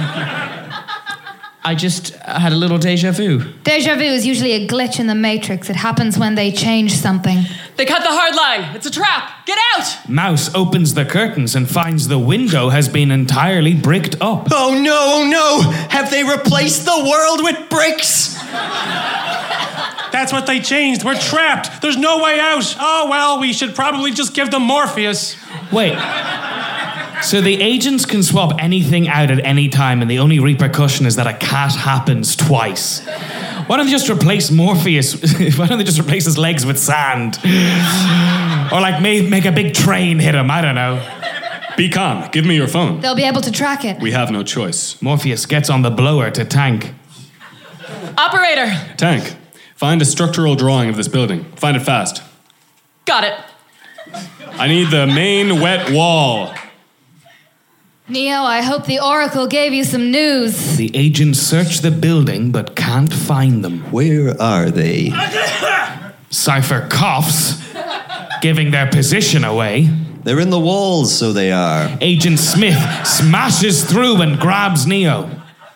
[1.65, 3.39] I just had a little deja vu.
[3.63, 5.67] Deja vu is usually a glitch in the Matrix.
[5.67, 7.39] It happens when they change something.
[7.75, 8.75] They cut the hard line.
[8.75, 9.47] It's a trap.
[9.47, 10.07] Get out!
[10.07, 14.49] Mouse opens the curtains and finds the window has been entirely bricked up.
[14.51, 15.71] Oh no, oh no!
[15.89, 18.35] Have they replaced the world with bricks?
[20.11, 21.03] That's what they changed.
[21.03, 21.81] We're trapped.
[21.81, 22.75] There's no way out.
[22.79, 25.35] Oh, well, we should probably just give them Morpheus.
[25.71, 25.97] Wait.
[27.21, 31.15] So the agents can swap anything out at any time, and the only repercussion is
[31.15, 33.05] that a cat happens twice.
[33.67, 35.13] Why don't they just replace Morpheus?
[35.57, 37.37] Why don't they just replace his legs with sand?
[38.71, 40.51] Or like make, make a big train hit him?
[40.51, 41.01] I don't know.
[41.77, 42.29] Be calm.
[42.31, 43.01] Give me your phone.
[43.01, 43.99] They'll be able to track it.
[43.99, 45.01] We have no choice.
[45.01, 46.93] Morpheus gets on the blower to tank.
[48.17, 49.35] Operator, Tank,
[49.75, 51.43] find a structural drawing of this building.
[51.55, 52.21] Find it fast.
[53.05, 53.33] got it.
[54.53, 56.53] I need the main wet wall.
[58.07, 60.77] Neo, I hope the Oracle gave you some news.
[60.77, 63.79] The agents search the building but can't find them.
[63.91, 65.11] Where are they?
[66.29, 67.63] Cypher coughs,
[68.41, 69.89] giving their position away.
[70.23, 71.97] They're in the walls, so they are.
[71.99, 72.77] Agent Smith
[73.07, 75.27] smashes through and grabs Neo.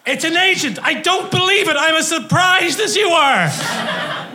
[0.05, 0.77] It's an agent.
[0.84, 1.75] I don't believe it.
[1.77, 3.49] I'm as surprised as you are.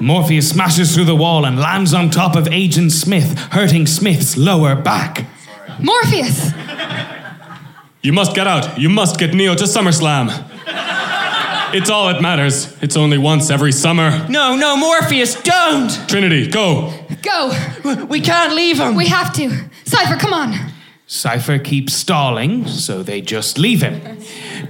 [0.00, 4.74] Morpheus smashes through the wall and lands on top of Agent Smith, hurting Smith's lower
[4.74, 5.26] back.
[5.78, 6.52] Morpheus!
[8.04, 8.78] You must get out.
[8.78, 10.28] You must get Neo to SummerSlam.
[11.74, 12.70] It's all that matters.
[12.82, 14.28] It's only once every summer.
[14.28, 15.90] No, no, Morpheus, don't!
[16.06, 16.92] Trinity, go.
[17.22, 18.06] Go!
[18.10, 18.94] We can't leave him.
[18.94, 19.48] We have to.
[19.86, 20.54] Cypher, come on.
[21.06, 24.18] Cypher keeps stalling, so they just leave him.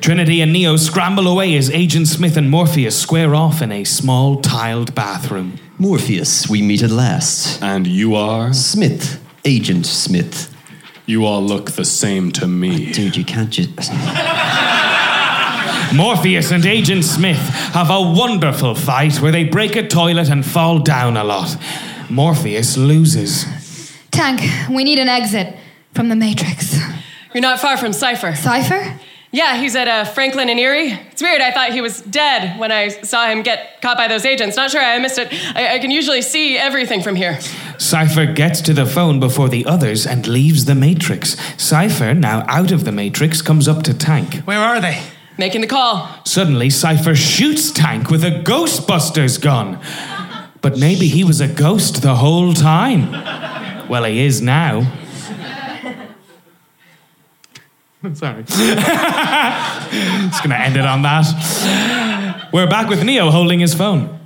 [0.01, 4.41] Trinity and Neo scramble away as Agent Smith and Morpheus square off in a small
[4.41, 5.59] tiled bathroom.
[5.77, 7.61] Morpheus, we meet at last.
[7.61, 8.53] And you are?
[8.53, 10.54] Smith, Agent Smith.
[11.07, 12.93] You all look the same to me.
[12.93, 13.93] Dude, you can't just.
[15.95, 20.79] Morpheus and Agent Smith have a wonderful fight where they break a toilet and fall
[20.79, 21.57] down a lot.
[22.09, 23.45] Morpheus loses.
[24.11, 24.41] Tank,
[24.71, 25.57] we need an exit
[25.93, 26.77] from the Matrix.
[27.35, 28.35] You're not far from Cypher.
[28.35, 28.99] Cypher?
[29.31, 30.93] Yeah, he's at uh, Franklin and Erie.
[31.11, 31.41] It's weird.
[31.41, 34.57] I thought he was dead when I saw him get caught by those agents.
[34.57, 35.29] Not sure I missed it.
[35.57, 37.41] I, I can usually see everything from here.
[37.79, 41.37] Cypher gets to the phone before the others and leaves the Matrix.
[41.63, 44.37] Cypher, now out of the Matrix, comes up to Tank.
[44.45, 45.03] Where are they?
[45.37, 46.09] Making the call.
[46.25, 49.81] Suddenly, Cypher shoots Tank with a Ghostbusters gun.
[50.61, 53.11] But maybe he was a ghost the whole time.
[53.89, 54.83] Well, he is now.
[58.15, 58.45] Sorry.
[58.45, 62.49] Just gonna end it on that.
[62.53, 64.21] We're back with Neo holding his phone.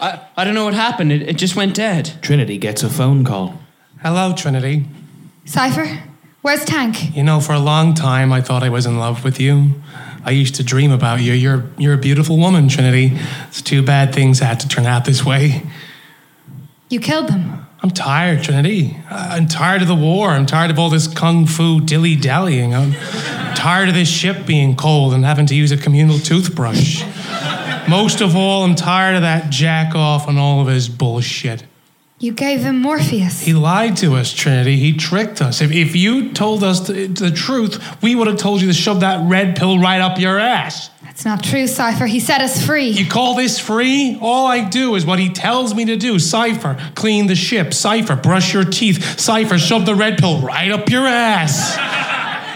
[0.00, 1.12] I, I don't know what happened.
[1.12, 2.18] It, it just went dead.
[2.22, 3.60] Trinity gets a phone call.
[4.02, 4.86] Hello, Trinity.
[5.44, 6.02] Cypher?
[6.42, 7.14] Where's Tank?
[7.14, 9.74] You know, for a long time, I thought I was in love with you.
[10.24, 11.34] I used to dream about you.
[11.34, 13.18] You're, you're a beautiful woman, Trinity.
[13.48, 15.62] It's too bad things had to turn out this way.
[16.88, 17.66] You killed them.
[17.82, 18.96] I'm tired, Trinity.
[19.10, 20.30] I'm tired of the war.
[20.30, 22.74] I'm tired of all this kung fu dilly dallying.
[22.74, 22.92] I'm
[23.54, 27.02] tired of this ship being cold and having to use a communal toothbrush.
[27.90, 31.64] Most of all, I'm tired of that jack off and all of his bullshit.
[32.20, 33.40] You gave him Morpheus.
[33.40, 34.76] He lied to us, Trinity.
[34.76, 35.60] He tricked us.
[35.60, 39.00] If, if you told us the, the truth, we would have told you to shove
[39.00, 40.90] that red pill right up your ass.
[41.02, 42.06] That's not true, Cypher.
[42.06, 42.90] He set us free.
[42.90, 44.16] You call this free?
[44.20, 46.20] All I do is what he tells me to do.
[46.20, 47.74] Cypher, clean the ship.
[47.74, 49.18] Cypher, brush your teeth.
[49.18, 52.06] Cypher, shove the red pill right up your ass.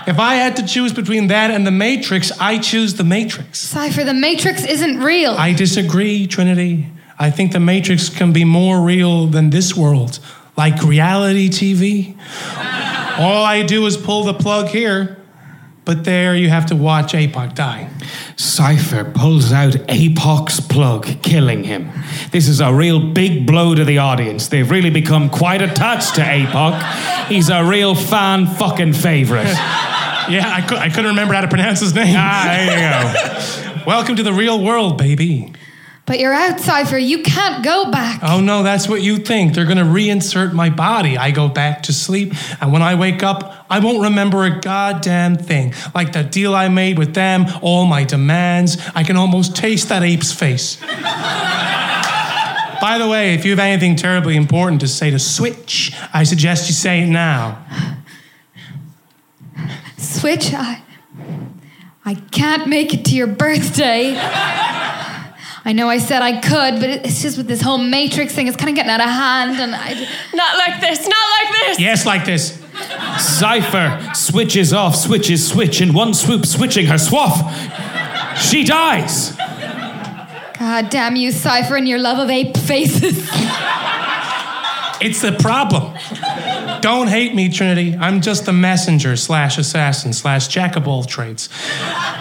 [0.06, 3.58] if I had to choose between that and the Matrix, I choose the Matrix.
[3.60, 5.32] Cypher, the Matrix isn't real.
[5.32, 6.88] I disagree, Trinity.
[7.18, 10.18] I think the Matrix can be more real than this world,
[10.56, 12.16] like reality TV.
[13.18, 15.16] All I do is pull the plug here,
[15.84, 17.88] but there you have to watch APOC die.
[18.36, 21.90] Cypher pulls out Apoc's plug, killing him.
[22.32, 24.48] This is a real big blow to the audience.
[24.48, 27.28] They've really become quite attached to Apoc.
[27.28, 29.54] He's a real fan fucking favorite.
[30.28, 32.14] Yeah, I, cou- I couldn't remember how to pronounce his name.
[32.18, 33.84] Ah, there you go.
[33.86, 35.52] Welcome to the real world, baby.
[36.06, 36.98] But you're out, Cypher.
[36.98, 38.20] You can't go back.
[38.22, 39.54] Oh no, that's what you think.
[39.54, 41.16] They're gonna reinsert my body.
[41.16, 45.36] I go back to sleep, and when I wake up, I won't remember a goddamn
[45.36, 45.72] thing.
[45.94, 48.76] Like the deal I made with them, all my demands.
[48.94, 50.76] I can almost taste that ape's face.
[52.80, 56.68] By the way, if you have anything terribly important to say to Switch, I suggest
[56.68, 57.64] you say it now.
[60.24, 60.80] Switch, I.
[62.06, 64.14] I can't make it to your birthday.
[64.16, 68.56] I know I said I could, but it's just with this whole Matrix thing, it's
[68.56, 69.90] kind of getting out of hand, and I.
[70.32, 71.78] Not like this, not like this!
[71.78, 72.58] Yes, like this.
[73.18, 78.40] Cypher switches off, switches switch in one swoop, switching her swath.
[78.40, 79.32] she dies.
[80.58, 83.28] God damn you, Cypher, and your love of ape faces.
[85.02, 85.94] It's the problem.
[86.84, 87.96] Don't hate me, Trinity.
[87.98, 91.48] I'm just the messenger slash assassin slash jack of all trades.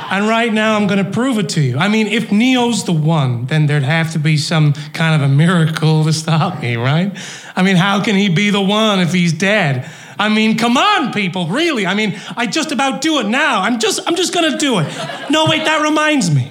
[0.10, 1.78] And right now, I'm going to prove it to you.
[1.78, 5.34] I mean, if Neo's the one, then there'd have to be some kind of a
[5.34, 7.12] miracle to stop me, right?
[7.58, 9.92] I mean, how can he be the one if he's dead?
[10.18, 11.86] I mean, come on, people, really.
[11.86, 13.64] I mean, I just about do it now.
[13.64, 14.88] I'm just, I'm just gonna do it.
[15.30, 16.50] No, wait, that reminds me.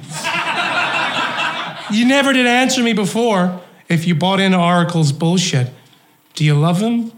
[1.90, 3.62] You never did answer me before.
[3.88, 5.70] If you bought into Oracle's bullshit,
[6.34, 7.10] do you love him?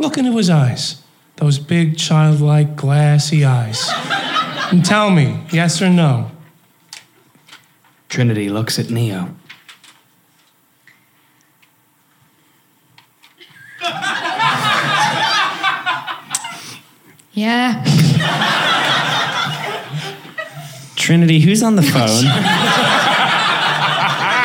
[0.00, 1.02] Look into his eyes,
[1.36, 3.86] those big, childlike, glassy eyes,
[4.72, 6.30] and tell me, yes or no.
[8.08, 9.28] Trinity looks at Neo.
[17.34, 17.84] yeah.
[20.96, 22.24] Trinity, who's on the phone?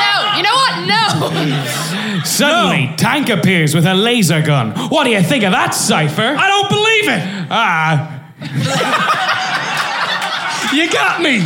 [0.05, 0.85] No, you know what?
[0.85, 1.81] No.
[2.25, 4.71] Suddenly, Tank appears with a laser gun.
[4.89, 6.35] What do you think of that, Cypher?
[6.37, 7.21] I don't believe it.
[7.51, 8.11] Ah,
[10.73, 11.39] You got me.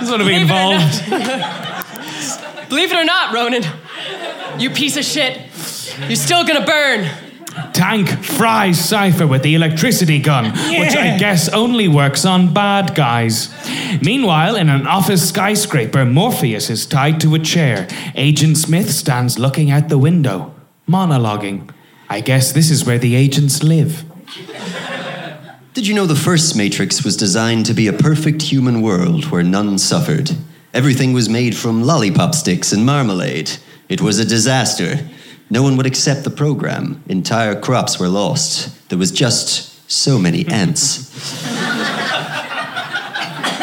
[0.00, 2.68] this would have been Believe it involved.
[2.68, 3.64] Believe it or not, Ronan,
[4.58, 5.38] you piece of shit,
[6.06, 7.10] you're still gonna burn.
[7.72, 13.54] Tank fries Cypher with the electricity gun, which I guess only works on bad guys.
[14.02, 17.86] Meanwhile, in an office skyscraper, Morpheus is tied to a chair.
[18.14, 20.54] Agent Smith stands looking out the window,
[20.88, 21.70] monologuing.
[22.08, 24.04] I guess this is where the agents live.
[25.74, 29.44] Did you know the first Matrix was designed to be a perfect human world where
[29.44, 30.32] none suffered?
[30.74, 33.52] Everything was made from lollipop sticks and marmalade.
[33.88, 34.98] It was a disaster.
[35.50, 37.02] No one would accept the program.
[37.08, 38.88] Entire crops were lost.
[38.88, 41.08] There was just so many ants.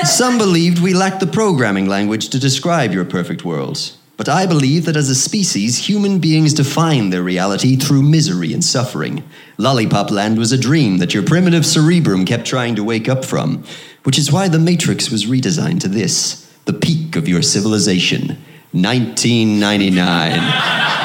[0.05, 3.91] Some believed we lacked the programming language to describe your perfect world.
[4.17, 8.63] But I believe that as a species, human beings define their reality through misery and
[8.63, 9.23] suffering.
[9.57, 13.63] Lollipop Land was a dream that your primitive cerebrum kept trying to wake up from,
[14.03, 18.37] which is why the Matrix was redesigned to this the peak of your civilization
[18.71, 21.04] 1999.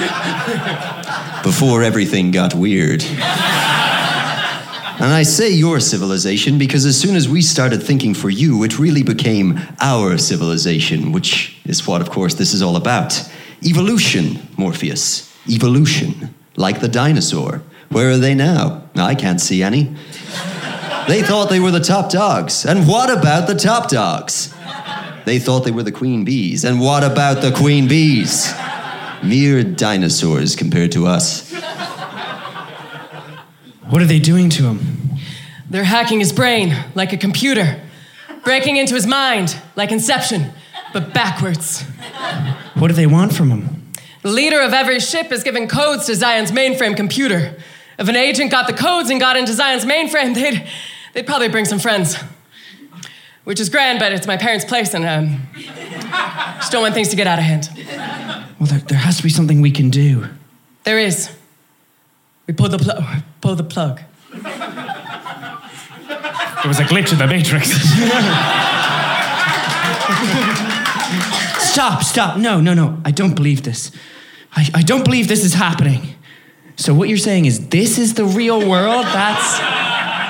[1.42, 3.02] Before everything got weird.
[5.00, 8.78] And I say your civilization because as soon as we started thinking for you, it
[8.78, 13.18] really became our civilization, which is what, of course, this is all about.
[13.64, 15.34] Evolution, Morpheus.
[15.48, 16.34] Evolution.
[16.56, 17.62] Like the dinosaur.
[17.88, 18.82] Where are they now?
[18.94, 19.84] I can't see any.
[21.08, 22.66] They thought they were the top dogs.
[22.66, 24.54] And what about the top dogs?
[25.24, 26.64] They thought they were the queen bees.
[26.64, 28.52] And what about the queen bees?
[29.22, 31.52] Mere dinosaurs compared to us.
[33.88, 35.18] What are they doing to him?
[35.68, 37.80] They're hacking his brain like a computer,
[38.44, 40.52] breaking into his mind like Inception,
[40.92, 41.82] but backwards.
[42.74, 43.92] What do they want from him?
[44.22, 47.56] The leader of every ship is giving codes to Zion's mainframe computer.
[47.98, 50.66] If an agent got the codes and got into Zion's mainframe, they'd,
[51.12, 52.16] they'd probably bring some friends.
[53.44, 55.40] Which is grand, but it's my parents' place, and um,
[56.56, 57.70] just don't want things to get out of hand.
[58.58, 60.26] Well, there, there has to be something we can do.
[60.84, 61.34] There is.
[62.46, 63.02] We pull the plug.
[63.40, 64.02] Pull the plug.
[64.32, 64.42] There
[66.68, 67.70] was a glitch in the Matrix.
[71.70, 72.36] Stop, stop.
[72.36, 73.00] No, no, no.
[73.04, 73.90] I don't believe this.
[74.52, 76.14] I, I don't believe this is happening.
[76.76, 79.06] So, what you're saying is this is the real world?
[79.06, 79.60] That's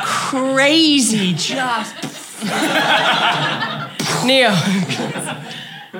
[0.05, 1.35] crazy.
[1.35, 2.20] Just.
[4.25, 4.51] Neo,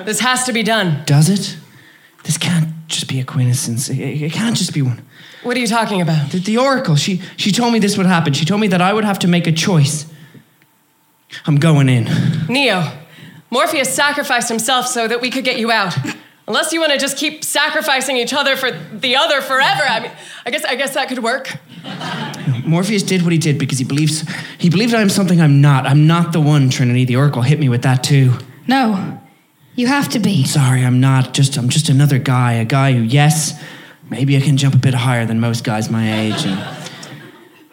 [0.05, 1.03] this has to be done.
[1.05, 1.57] Does it?
[2.25, 3.89] This can't just be a coincidence.
[3.89, 5.03] It, it can't just be one.
[5.43, 6.33] What are you talking about?
[6.33, 8.33] The, the Oracle, she, she told me this would happen.
[8.33, 10.07] She told me that I would have to make a choice.
[11.47, 12.09] I'm going in.
[12.49, 12.91] Neo,
[13.51, 15.97] Morpheus sacrificed himself so that we could get you out.
[16.47, 19.83] Unless you want to just keep sacrificing each other for the other forever.
[19.83, 20.11] I mean,
[20.45, 21.57] I guess I guess that could work.
[22.71, 24.25] Morpheus did what he did because he believes
[24.59, 25.87] he believed I'm something I'm not.
[25.87, 27.05] I'm not the one, Trinity.
[27.05, 28.33] The Oracle hit me with that too.
[28.67, 29.21] No,
[29.75, 30.45] you have to be.
[30.45, 31.35] Sorry, I'm not.
[31.35, 32.53] Just I'm just another guy.
[32.53, 33.61] A guy who, yes,
[34.09, 36.47] maybe I can jump a bit higher than most guys my age.
[36.47, 36.59] And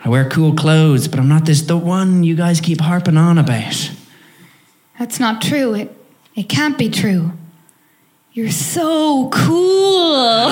[0.04, 3.38] I wear cool clothes, but I'm not this the one you guys keep harping on
[3.38, 3.92] about.
[4.98, 5.76] That's not true.
[5.76, 5.96] It,
[6.36, 7.34] it can't be true.
[8.34, 10.50] You're so cool.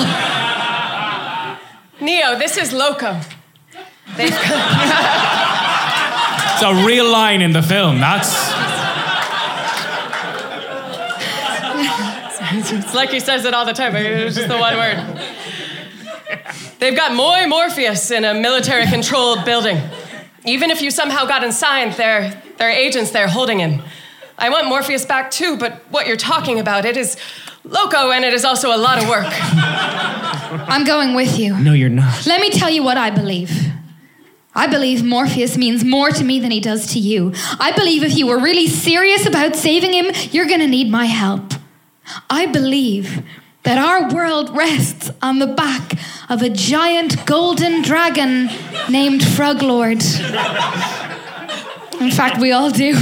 [2.00, 3.20] Neo, this is Loco.
[4.16, 4.32] They've
[6.52, 7.98] It's a real line in the film.
[8.00, 8.54] That's
[12.48, 15.20] it's like he says it all the time, but it's just the one word.
[16.78, 19.80] They've got Moy Morpheus in a military controlled building.
[20.44, 23.82] Even if you somehow got inside there, There are agents there holding him.
[24.38, 27.16] I want Morpheus back too, but what you're talking about, it is
[27.64, 29.26] loco and it is also a lot of work.
[30.68, 31.58] I'm going with you.
[31.58, 32.26] No, you're not.
[32.26, 33.50] Let me tell you what I believe.
[34.56, 37.34] I believe Morpheus means more to me than he does to you.
[37.60, 41.04] I believe if you were really serious about saving him, you're going to need my
[41.04, 41.52] help.
[42.30, 43.22] I believe
[43.64, 45.92] that our world rests on the back
[46.30, 48.48] of a giant golden dragon
[48.88, 50.02] named Fruglord.
[52.00, 52.94] In fact, we all do.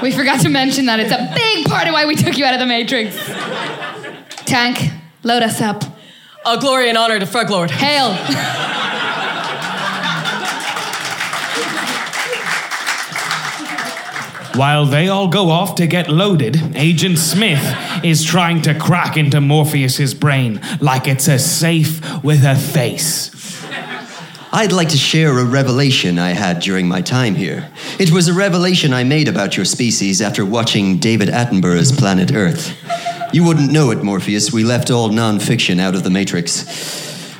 [0.00, 1.00] We forgot to mention that.
[1.00, 3.16] It's a big part of why we took you out of the Matrix.
[4.44, 4.92] Tank,
[5.24, 5.82] load us up.
[6.44, 7.70] All glory and honor to Fruglord.
[7.70, 8.75] Hail.
[14.56, 17.62] While they all go off to get loaded, Agent Smith
[18.02, 23.62] is trying to crack into Morpheus's brain like it's a safe with a face.
[24.52, 27.70] I'd like to share a revelation I had during my time here.
[27.98, 32.74] It was a revelation I made about your species after watching David Attenborough's Planet Earth.
[33.34, 34.54] You wouldn't know it, Morpheus.
[34.54, 36.64] We left all nonfiction out of the Matrix.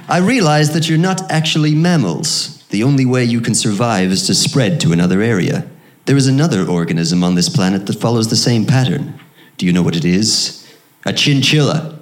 [0.06, 2.62] I realized that you're not actually mammals.
[2.68, 5.66] The only way you can survive is to spread to another area.
[6.06, 9.18] There is another organism on this planet that follows the same pattern.
[9.56, 10.64] Do you know what it is?
[11.04, 11.98] A chinchilla.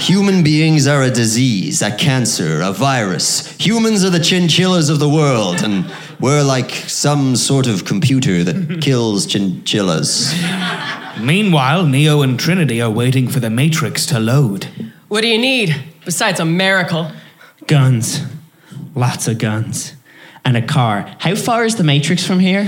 [0.00, 3.48] Human beings are a disease, a cancer, a virus.
[3.58, 8.78] Humans are the chinchillas of the world, and we're like some sort of computer that
[8.82, 10.34] kills chinchillas.
[11.20, 14.68] Meanwhile, Neo and Trinity are waiting for the Matrix to load.
[15.06, 17.12] What do you need besides a miracle?
[17.68, 18.20] Guns.
[18.96, 19.94] Lots of guns.
[20.48, 21.14] And a car.
[21.18, 22.64] How far is the Matrix from here?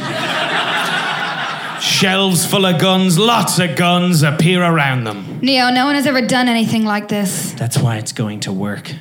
[1.80, 5.40] Shelves full of guns, lots of guns appear around them.
[5.40, 7.52] Neo, no one has ever done anything like this.
[7.52, 8.92] That's why it's going to work.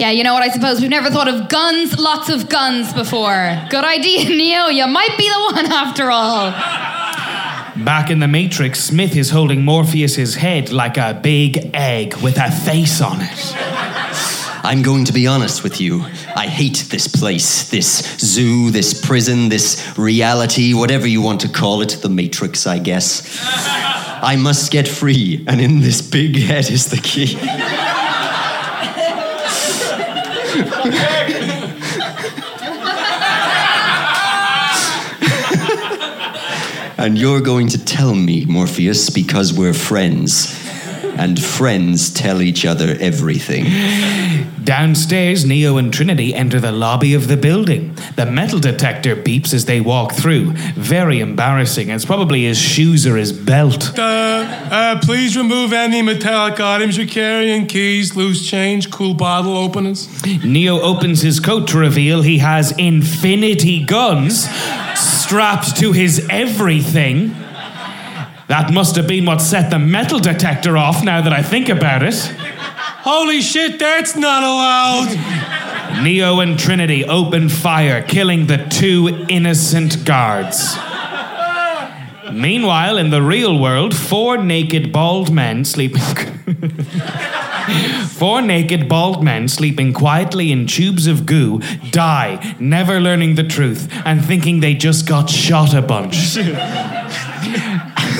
[0.00, 0.42] Yeah, you know what?
[0.42, 3.56] I suppose we've never thought of guns, lots of guns before.
[3.70, 4.66] Good idea, Neo.
[4.66, 6.50] You might be the one after all.
[7.84, 12.50] Back in the Matrix, Smith is holding Morpheus's head like a big egg with a
[12.50, 14.45] face on it.
[14.66, 16.02] I'm going to be honest with you.
[16.34, 21.82] I hate this place, this zoo, this prison, this reality, whatever you want to call
[21.82, 23.38] it, the Matrix, I guess.
[23.44, 27.38] I must get free, and in this big head is the key.
[36.98, 40.65] and you're going to tell me, Morpheus, because we're friends.
[41.16, 43.64] And friends tell each other everything.
[44.64, 47.96] Downstairs, Neo and Trinity enter the lobby of the building.
[48.16, 50.52] The metal detector beeps as they walk through.
[50.74, 51.88] Very embarrassing.
[51.88, 53.96] It's probably his shoes or his belt.
[53.98, 54.02] Uh,
[54.70, 60.08] uh, please remove any metallic items you're carrying keys, loose change, cool bottle openers.
[60.44, 64.48] Neo opens his coat to reveal he has infinity guns
[64.98, 67.34] strapped to his everything.
[68.48, 72.02] That must have been what set the metal detector off now that I think about
[72.02, 72.14] it.
[72.14, 76.02] Holy shit, that's not allowed.
[76.02, 80.76] Neo and Trinity open fire, killing the two innocent guards.
[82.32, 86.02] Meanwhile, in the real world, four naked bald men sleeping.
[88.08, 93.88] four naked bald men sleeping quietly in tubes of goo die, never learning the truth
[94.04, 96.36] and thinking they just got shot a bunch.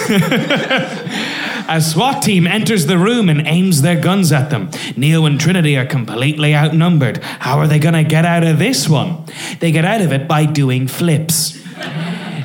[1.69, 4.71] A SWAT team enters the room and aims their guns at them.
[4.97, 7.19] Neo and Trinity are completely outnumbered.
[7.23, 9.25] How are they going to get out of this one?
[9.59, 11.61] They get out of it by doing flips.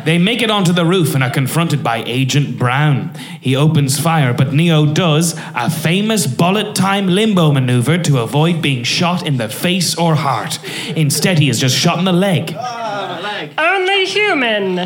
[0.05, 3.13] They make it onto the roof and are confronted by Agent Brown.
[3.39, 8.83] He opens fire, but Neo does a famous bullet time limbo maneuver to avoid being
[8.83, 10.57] shot in the face or heart.
[10.97, 12.55] Instead, he is just shot in the leg.
[12.57, 14.79] Ah, Only human.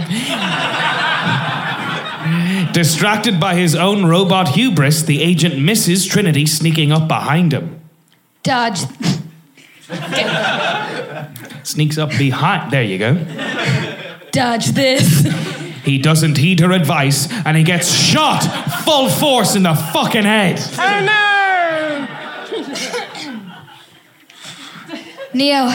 [2.76, 7.80] Distracted by his own robot hubris, the agent misses Trinity sneaking up behind him.
[8.44, 8.80] Dodge.
[11.64, 12.74] Sneaks up behind.
[12.74, 13.14] There you go.
[14.32, 15.24] Dodge this.
[15.86, 18.44] He doesn't heed her advice and he gets shot
[18.84, 20.60] full force in the fucking head.
[20.78, 22.08] Oh no!
[25.34, 25.70] Neo,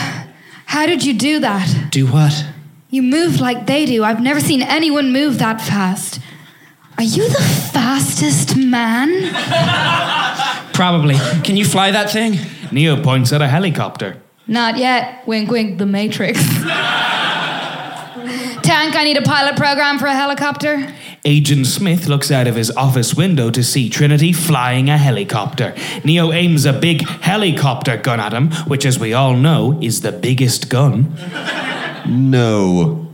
[0.66, 1.88] how did you do that?
[1.90, 2.44] Do what?
[2.90, 4.04] You moved like they do.
[4.04, 6.20] I've never seen anyone move that fast.
[7.00, 7.40] Are you the
[7.72, 9.32] fastest man?
[10.74, 11.14] Probably.
[11.42, 12.38] Can you fly that thing?
[12.70, 14.20] Neo points at a helicopter.
[14.46, 15.26] Not yet.
[15.26, 16.38] Wink, wink, the Matrix.
[18.60, 20.94] Tank, I need a pilot program for a helicopter.
[21.24, 25.74] Agent Smith looks out of his office window to see Trinity flying a helicopter.
[26.04, 30.12] Neo aims a big helicopter gun at him, which, as we all know, is the
[30.12, 31.16] biggest gun.
[32.06, 33.08] No.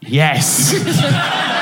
[0.00, 1.50] Yes.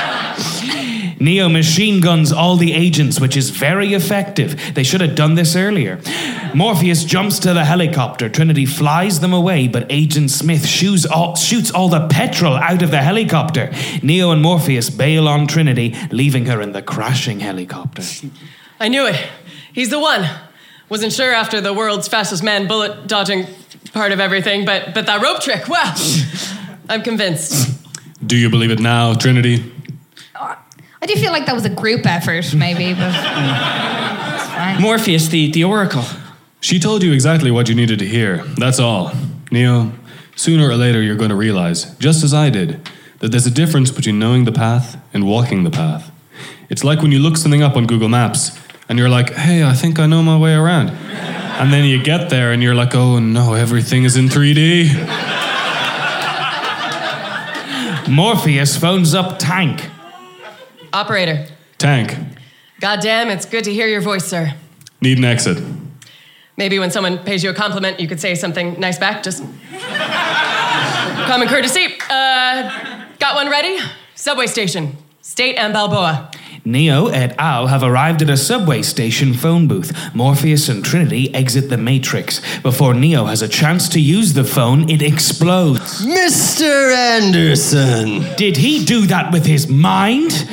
[1.25, 4.75] Neo machine guns all the agents, which is very effective.
[4.75, 5.99] They should have done this earlier.
[6.55, 8.29] Morpheus jumps to the helicopter.
[8.29, 12.91] Trinity flies them away, but Agent Smith shoots all, shoots all the petrol out of
[12.91, 13.73] the helicopter.
[14.03, 18.03] Neo and Morpheus bail on Trinity, leaving her in the crashing helicopter.
[18.79, 19.17] I knew it.
[19.73, 20.29] He's the one.
[20.91, 23.47] Wasn't sure after the world's fastest man bullet dodging
[23.95, 25.95] part of everything, but but that rope trick, well,
[26.91, 27.81] I'm convinced.
[28.25, 29.74] Do you believe it now, Trinity?
[31.05, 34.81] I do feel like that was a group effort, maybe, but it's fine.
[34.81, 36.03] Morpheus, the, the Oracle.
[36.63, 38.39] She told you exactly what you needed to hear.
[38.57, 39.13] That's all.
[39.53, 39.93] Neo,
[40.35, 42.89] sooner or later you're going to realize, just as I did,
[43.19, 46.11] that there's a difference between knowing the path and walking the path.
[46.71, 49.75] It's like when you look something up on Google Maps and you're like, hey, I
[49.75, 50.89] think I know my way around.
[50.89, 54.89] And then you get there and you're like, oh no, everything is in 3D.
[58.09, 59.91] Morpheus phones up Tank.
[60.95, 62.17] Operator, Tank,
[62.81, 64.55] goddamn, it's good to hear your voice, sir.
[65.01, 65.61] need an exit.
[66.57, 69.25] Maybe when someone pays you a compliment, you could say something nice back.
[69.25, 69.43] Just
[71.27, 71.87] common courtesy.
[72.09, 73.79] Uh, got one ready?
[74.15, 76.31] Subway station, State and Balboa.
[76.67, 77.67] Neo et al.
[77.67, 79.93] have arrived at a subway station phone booth.
[80.15, 82.41] Morpheus and Trinity exit the Matrix.
[82.61, 86.07] Before Neo has a chance to use the phone, it explodes.
[86.07, 86.95] Mr.
[86.95, 88.35] Anderson!
[88.37, 90.49] Did he do that with his mind?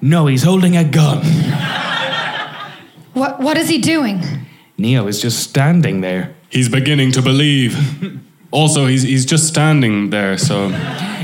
[0.00, 1.24] No, he's holding a gun.
[3.14, 4.22] What, what is he doing?
[4.76, 6.34] Neo is just standing there.
[6.50, 7.76] He's beginning to believe.
[8.50, 10.70] Also, he's, he's just standing there, so.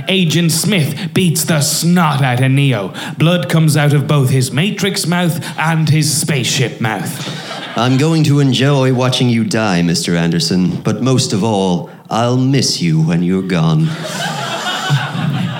[0.08, 2.92] Agent Smith beats the snot out of Neo.
[3.16, 7.78] Blood comes out of both his Matrix mouth and his spaceship mouth.
[7.78, 10.16] I'm going to enjoy watching you die, Mr.
[10.16, 13.86] Anderson, but most of all, I'll miss you when you're gone.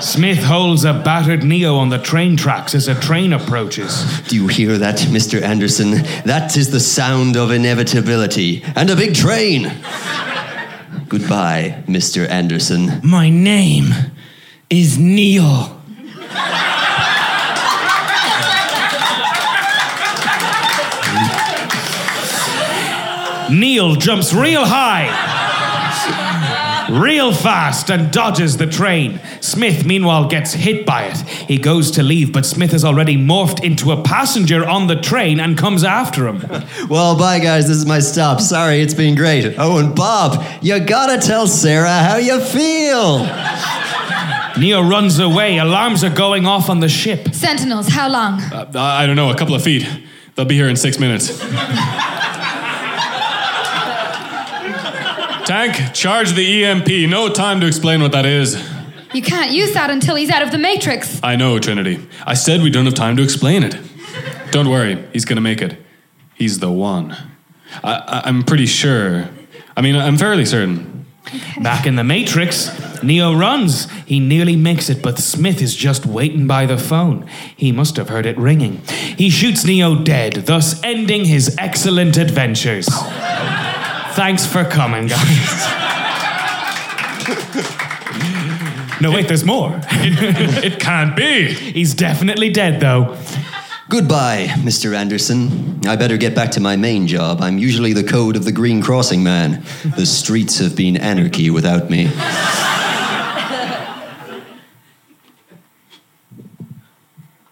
[0.01, 4.21] Smith holds a battered Neo on the train tracks as a train approaches.
[4.27, 5.41] Do you hear that, Mr.
[5.41, 5.91] Anderson?
[6.25, 9.63] That is the sound of inevitability and a big train.
[11.07, 12.29] Goodbye, Mr.
[12.29, 12.99] Anderson.
[13.03, 13.93] My name
[14.69, 15.71] is Neil.
[23.51, 25.07] Neil jumps real high,
[26.89, 29.19] real fast, and dodges the train.
[29.41, 31.17] Smith, meanwhile, gets hit by it.
[31.47, 35.39] He goes to leave, but Smith has already morphed into a passenger on the train
[35.39, 36.43] and comes after him.
[36.89, 37.67] Well, bye, guys.
[37.67, 38.39] This is my stop.
[38.39, 39.55] Sorry, it's been great.
[39.57, 43.19] Oh, and Bob, you gotta tell Sarah how you feel.
[44.57, 45.57] Neo runs away.
[45.57, 47.33] Alarms are going off on the ship.
[47.33, 48.41] Sentinels, how long?
[48.41, 49.87] Uh, I don't know, a couple of feet.
[50.35, 51.41] They'll be here in six minutes.
[55.45, 57.09] Tank, charge the EMP.
[57.09, 58.55] No time to explain what that is.
[59.13, 61.19] You can't use that until he's out of the Matrix.
[61.21, 62.05] I know, Trinity.
[62.25, 63.77] I said we don't have time to explain it.
[64.51, 65.77] Don't worry, he's gonna make it.
[66.33, 67.15] He's the one.
[67.83, 69.29] I, I, I'm pretty sure.
[69.77, 71.05] I mean, I'm fairly certain.
[71.61, 73.89] Back in the Matrix, Neo runs.
[74.01, 77.27] He nearly makes it, but Smith is just waiting by the phone.
[77.55, 78.81] He must have heard it ringing.
[78.87, 82.87] He shoots Neo dead, thus ending his excellent adventures.
[84.15, 85.85] Thanks for coming, guys.
[89.01, 89.79] No, wait, there's more.
[89.91, 91.53] It can't be.
[91.53, 93.17] He's definitely dead, though.
[93.89, 94.95] Goodbye, Mr.
[94.95, 95.85] Anderson.
[95.85, 97.41] I better get back to my main job.
[97.41, 99.63] I'm usually the code of the Green Crossing Man.
[99.97, 102.09] The streets have been anarchy without me.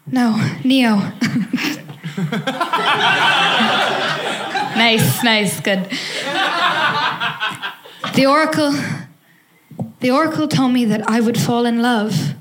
[0.07, 1.11] No, Neo.
[4.83, 5.89] nice, nice, good.
[8.15, 8.73] The Oracle.
[10.01, 12.35] The Oracle told me that I would fall in love,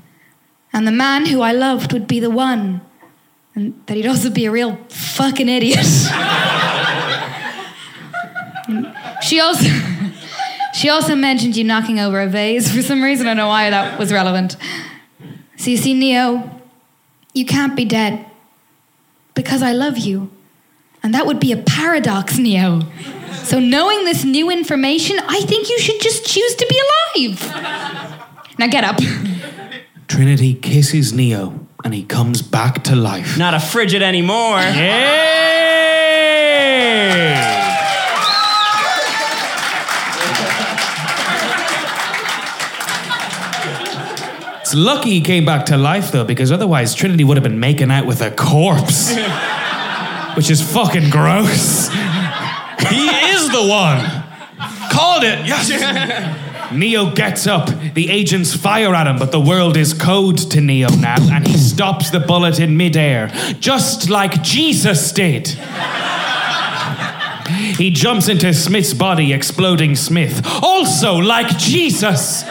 [0.73, 2.81] and the man who I loved would be the one,
[3.55, 5.85] and that he'd also be a real fucking idiot.
[9.21, 9.69] She also.
[10.73, 13.27] She also mentioned you knocking over a vase for some reason.
[13.27, 14.57] I don't know why that was relevant.
[15.55, 16.59] So you see, Neo,
[17.33, 18.25] you can't be dead
[19.35, 20.31] because I love you.
[21.03, 22.81] And that would be a paradox, Neo.
[23.43, 28.57] So, knowing this new information, I think you should just choose to be alive.
[28.57, 28.99] Now get up.
[30.07, 33.37] Trinity kisses Neo, and he comes back to life.
[33.37, 34.59] Not a frigid anymore.
[34.59, 35.33] Yay!
[44.61, 47.91] It's lucky he came back to life, though, because otherwise Trinity would have been making
[47.91, 49.13] out with a corpse.
[50.35, 51.89] Which is fucking gross.
[52.89, 53.99] He is the one.
[54.91, 55.45] Called it.
[55.45, 55.69] Yes.
[56.71, 57.69] Neo gets up.
[57.93, 61.57] The agents fire at him, but the world is code to Neo now, and he
[61.57, 63.27] stops the bullet in midair,
[63.59, 65.55] just like Jesus did.
[67.77, 72.43] He jumps into Smith's body, exploding Smith, also like Jesus.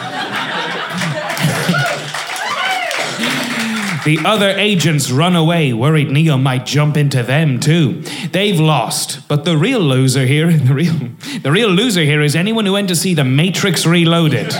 [4.05, 8.01] The other agents run away, worried Neo might jump into them too.
[8.31, 10.93] They've lost, but the real loser here, the real,
[11.41, 14.53] the real loser here is anyone who went to see The Matrix Reloaded.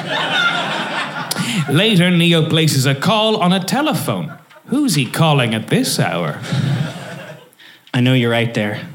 [1.70, 4.38] Later, Neo places a call on a telephone.
[4.68, 6.40] Who's he calling at this hour?
[7.94, 8.88] I know you're out there.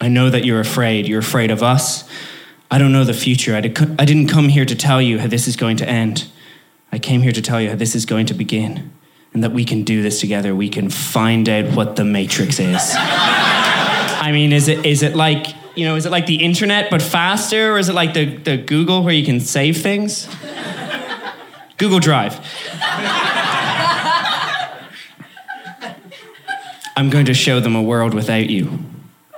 [0.00, 1.08] I know that you're afraid.
[1.08, 2.08] You're afraid of us.
[2.70, 3.56] I don't know the future.
[3.56, 6.28] I, did, I didn't come here to tell you how this is going to end.
[6.92, 8.92] I came here to tell you how this is going to begin
[9.36, 10.54] and that we can do this together.
[10.54, 12.92] We can find out what the Matrix is.
[12.94, 17.02] I mean, is it is it like you know, is it like the internet but
[17.02, 20.26] faster, or is it like the, the Google where you can save things?
[21.76, 22.40] Google Drive.
[26.96, 28.78] I'm going to show them a world without you.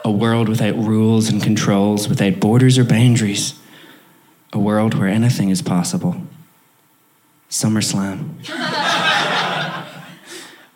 [0.04, 3.58] A world without rules and controls, without borders or boundaries.
[4.52, 6.22] A world where anything is possible.
[7.50, 9.06] SummerSlam.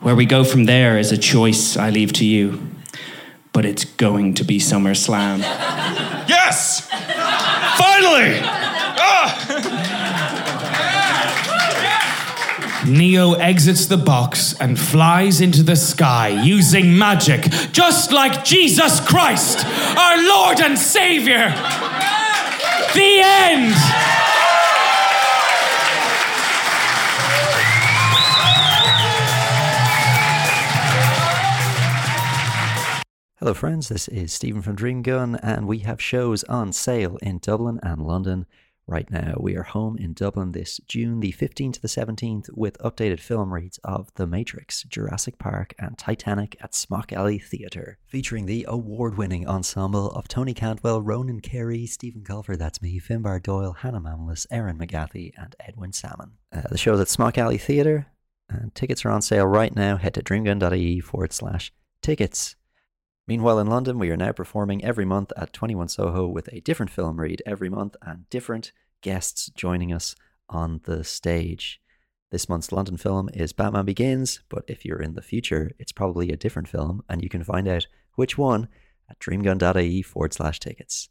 [0.03, 2.61] Where we go from there is a choice I leave to you.
[3.53, 5.39] But it's going to be SummerSlam.
[6.29, 6.89] Yes!
[7.79, 8.41] Finally!
[8.99, 9.63] Ah!
[12.85, 19.65] Neo exits the box and flies into the sky using magic, just like Jesus Christ,
[19.97, 21.51] our Lord and Savior.
[22.95, 23.73] The end.
[33.43, 33.89] Hello, friends.
[33.89, 38.01] This is Stephen from Dream Gun, and we have shows on sale in Dublin and
[38.01, 38.47] London
[38.87, 39.35] right now.
[39.37, 43.53] We are home in Dublin this June the 15th to the 17th with updated film
[43.53, 49.19] reads of The Matrix, Jurassic Park, and Titanic at Smock Alley Theatre, featuring the award
[49.19, 54.47] winning ensemble of Tony Cantwell, Ronan Carey, Stephen Colfer, that's me, Finbar Doyle, Hannah Mamalis,
[54.53, 56.35] Erin McGathy, and Edwin Salmon.
[56.53, 58.07] Uh, the show's at Smock Alley Theatre,
[58.49, 59.97] and tickets are on sale right now.
[59.97, 62.55] Head to dreamgun.ie forward slash tickets.
[63.27, 66.91] Meanwhile, in London, we are now performing every month at 21 Soho with a different
[66.91, 70.17] film read every month and different guests joining us
[70.49, 71.81] on the stage.
[72.31, 76.31] This month's London film is Batman Begins, but if you're in the future, it's probably
[76.31, 77.87] a different film, and you can find out
[78.17, 78.69] which one
[79.09, 81.09] at dreamgun.ie forward slash tickets.